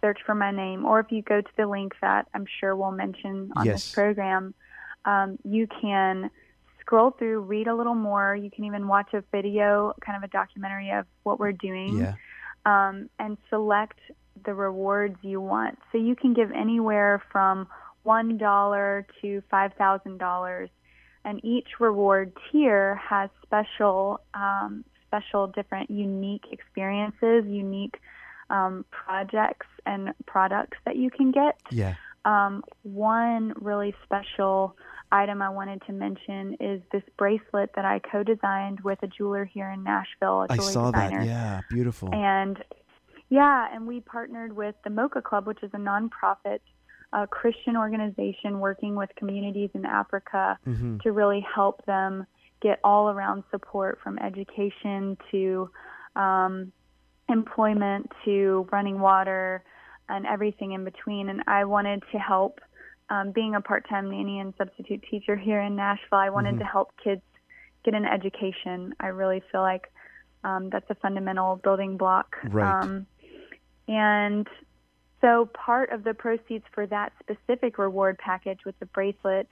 [0.00, 2.92] search for my name, or if you go to the link that I'm sure we'll
[2.92, 3.74] mention on yes.
[3.74, 4.54] this program,
[5.04, 6.30] um, you can
[6.86, 8.36] scroll through, read a little more.
[8.36, 12.14] You can even watch a video, kind of a documentary of what we're doing, yeah.
[12.64, 13.98] um, and select
[14.44, 15.78] the rewards you want.
[15.90, 17.66] So you can give anywhere from
[18.04, 20.70] one dollar to five thousand dollars
[21.24, 27.98] and each reward tier has special um, special different unique experiences unique
[28.48, 34.76] um, projects and products that you can get yeah um, one really special
[35.12, 39.70] item I wanted to mention is this bracelet that I co-designed with a jeweler here
[39.70, 40.46] in Nashville.
[40.48, 41.20] I saw designer.
[41.20, 41.26] that.
[41.26, 42.12] Yeah, beautiful.
[42.12, 42.62] And
[43.28, 46.60] yeah, and we partnered with the Mocha Club, which is a nonprofit
[47.12, 50.98] a Christian organization working with communities in Africa mm-hmm.
[50.98, 52.26] to really help them
[52.60, 55.70] get all around support from education to
[56.16, 56.72] um,
[57.28, 59.62] employment to running water
[60.08, 61.28] and everything in between.
[61.28, 62.60] And I wanted to help,
[63.10, 66.60] um, being a part time nanny and substitute teacher here in Nashville, I wanted mm-hmm.
[66.60, 67.22] to help kids
[67.84, 68.94] get an education.
[69.00, 69.92] I really feel like
[70.44, 72.36] um, that's a fundamental building block.
[72.44, 72.82] Right.
[72.82, 73.06] Um,
[73.88, 74.46] and
[75.20, 79.48] so part of the proceeds for that specific reward package with the bracelet,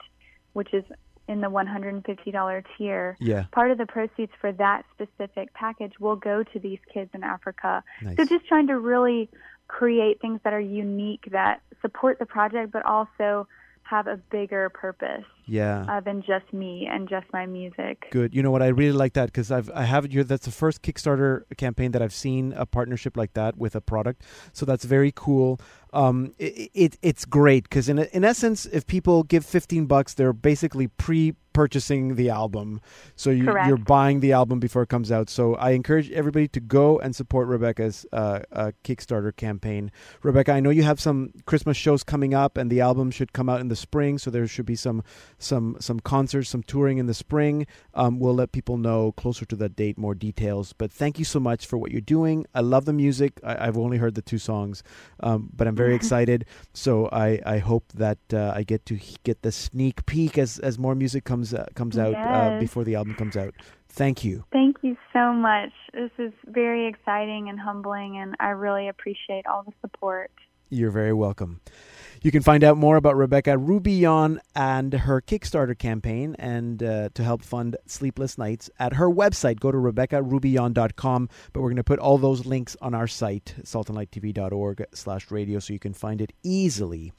[0.53, 0.83] which is
[1.27, 3.45] in the $150 tier, yeah.
[3.51, 7.83] part of the proceeds for that specific package will go to these kids in Africa.
[8.01, 8.17] Nice.
[8.17, 9.29] So just trying to really
[9.67, 13.47] create things that are unique that support the project, but also
[13.83, 18.41] have a bigger purpose yeah uh, than just me and just my music good you
[18.41, 21.43] know what i really like that because i've i have you that's the first kickstarter
[21.57, 24.23] campaign that i've seen a partnership like that with a product
[24.53, 25.59] so that's very cool
[25.95, 30.33] um, it, it it's great because in in essence, if people give fifteen bucks, they're
[30.33, 32.81] basically pre purchasing the album.
[33.15, 35.29] So you, are buying the album before it comes out.
[35.29, 39.89] So I encourage everybody to go and support Rebecca's uh, uh, Kickstarter campaign.
[40.21, 43.47] Rebecca, I know you have some Christmas shows coming up, and the album should come
[43.47, 44.17] out in the spring.
[44.17, 45.01] So there should be some
[45.39, 47.65] some some concerts, some touring in the spring.
[47.93, 50.73] Um, we'll let people know closer to that date more details.
[50.73, 52.45] But thank you so much for what you're doing.
[52.53, 53.39] I love the music.
[53.43, 54.83] I, have only heard the two songs,
[55.21, 56.45] um, but I'm very very excited.
[56.73, 60.77] So I, I hope that uh, I get to get the sneak peek as, as
[60.77, 62.53] more music comes uh, comes out uh, yes.
[62.53, 63.53] uh, before the album comes out.
[63.89, 64.43] Thank you.
[64.51, 65.71] Thank you so much.
[65.93, 70.31] This is very exciting and humbling, and I really appreciate all the support.
[70.69, 71.61] You're very welcome.
[72.25, 77.23] You can find out more about Rebecca Roubion and her Kickstarter campaign and uh, to
[77.23, 79.59] help fund Sleepless Nights at her website.
[79.59, 84.87] Go to RebeccaRoubion.com, but we're going to put all those links on our site, saltandlighttv.org
[84.91, 87.13] slash radio, so you can find it easily.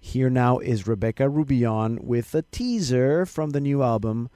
[0.00, 4.30] Here now is Rebecca Roubion with a teaser from the new album,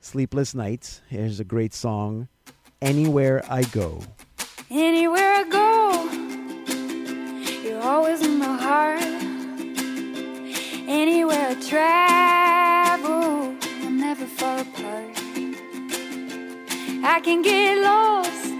[0.00, 1.02] Sleepless Nights.
[1.10, 2.28] Here's a great song,
[2.80, 4.00] Anywhere I Go.
[4.70, 5.68] Anywhere I go
[7.78, 9.17] you're always in my heart.
[10.90, 15.18] Anywhere I travel, I'm never far apart.
[17.04, 18.54] I can get lost,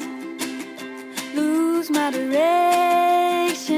[1.34, 3.72] lose my direction,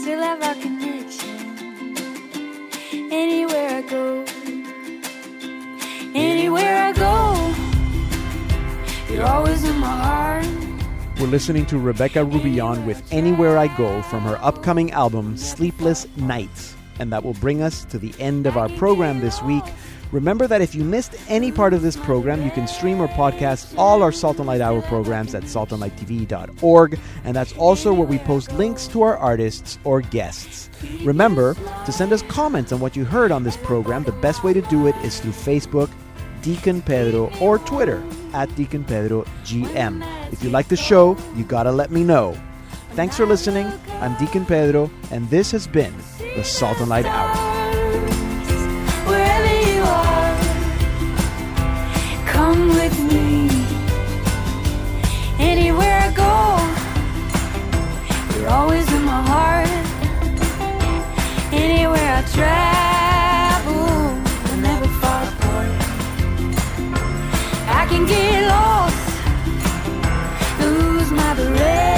[0.00, 1.94] still have our connection.
[3.12, 4.24] Anywhere I go,
[6.14, 7.54] anywhere I go,
[9.12, 10.46] you're always in my heart.
[11.20, 16.77] We're listening to Rebecca Roubion with Anywhere I Go from her upcoming album Sleepless Nights.
[16.98, 19.64] And that will bring us to the end of our program this week.
[20.10, 23.76] Remember that if you missed any part of this program, you can stream or podcast
[23.76, 28.50] all our Salt and Light Hour programs at saltandlighttv.org, and that's also where we post
[28.52, 30.70] links to our artists or guests.
[31.02, 34.04] Remember to send us comments on what you heard on this program.
[34.04, 35.90] The best way to do it is through Facebook,
[36.40, 40.02] Deacon Pedro, or Twitter at Deacon Pedro GM.
[40.32, 42.34] If you like the show, you gotta let me know.
[42.98, 43.70] Thanks for listening.
[44.00, 47.30] I'm Deacon Pedro, and this has been the Salt and Light Hour.
[49.06, 50.36] Wherever you are,
[52.26, 53.50] come with me.
[55.38, 56.56] Anywhere I go,
[58.36, 59.68] you're always in my heart.
[61.52, 63.76] Anywhere I travel,
[64.44, 65.70] we're never far apart.
[67.68, 68.98] I can get lost,
[70.60, 71.97] lose my direction.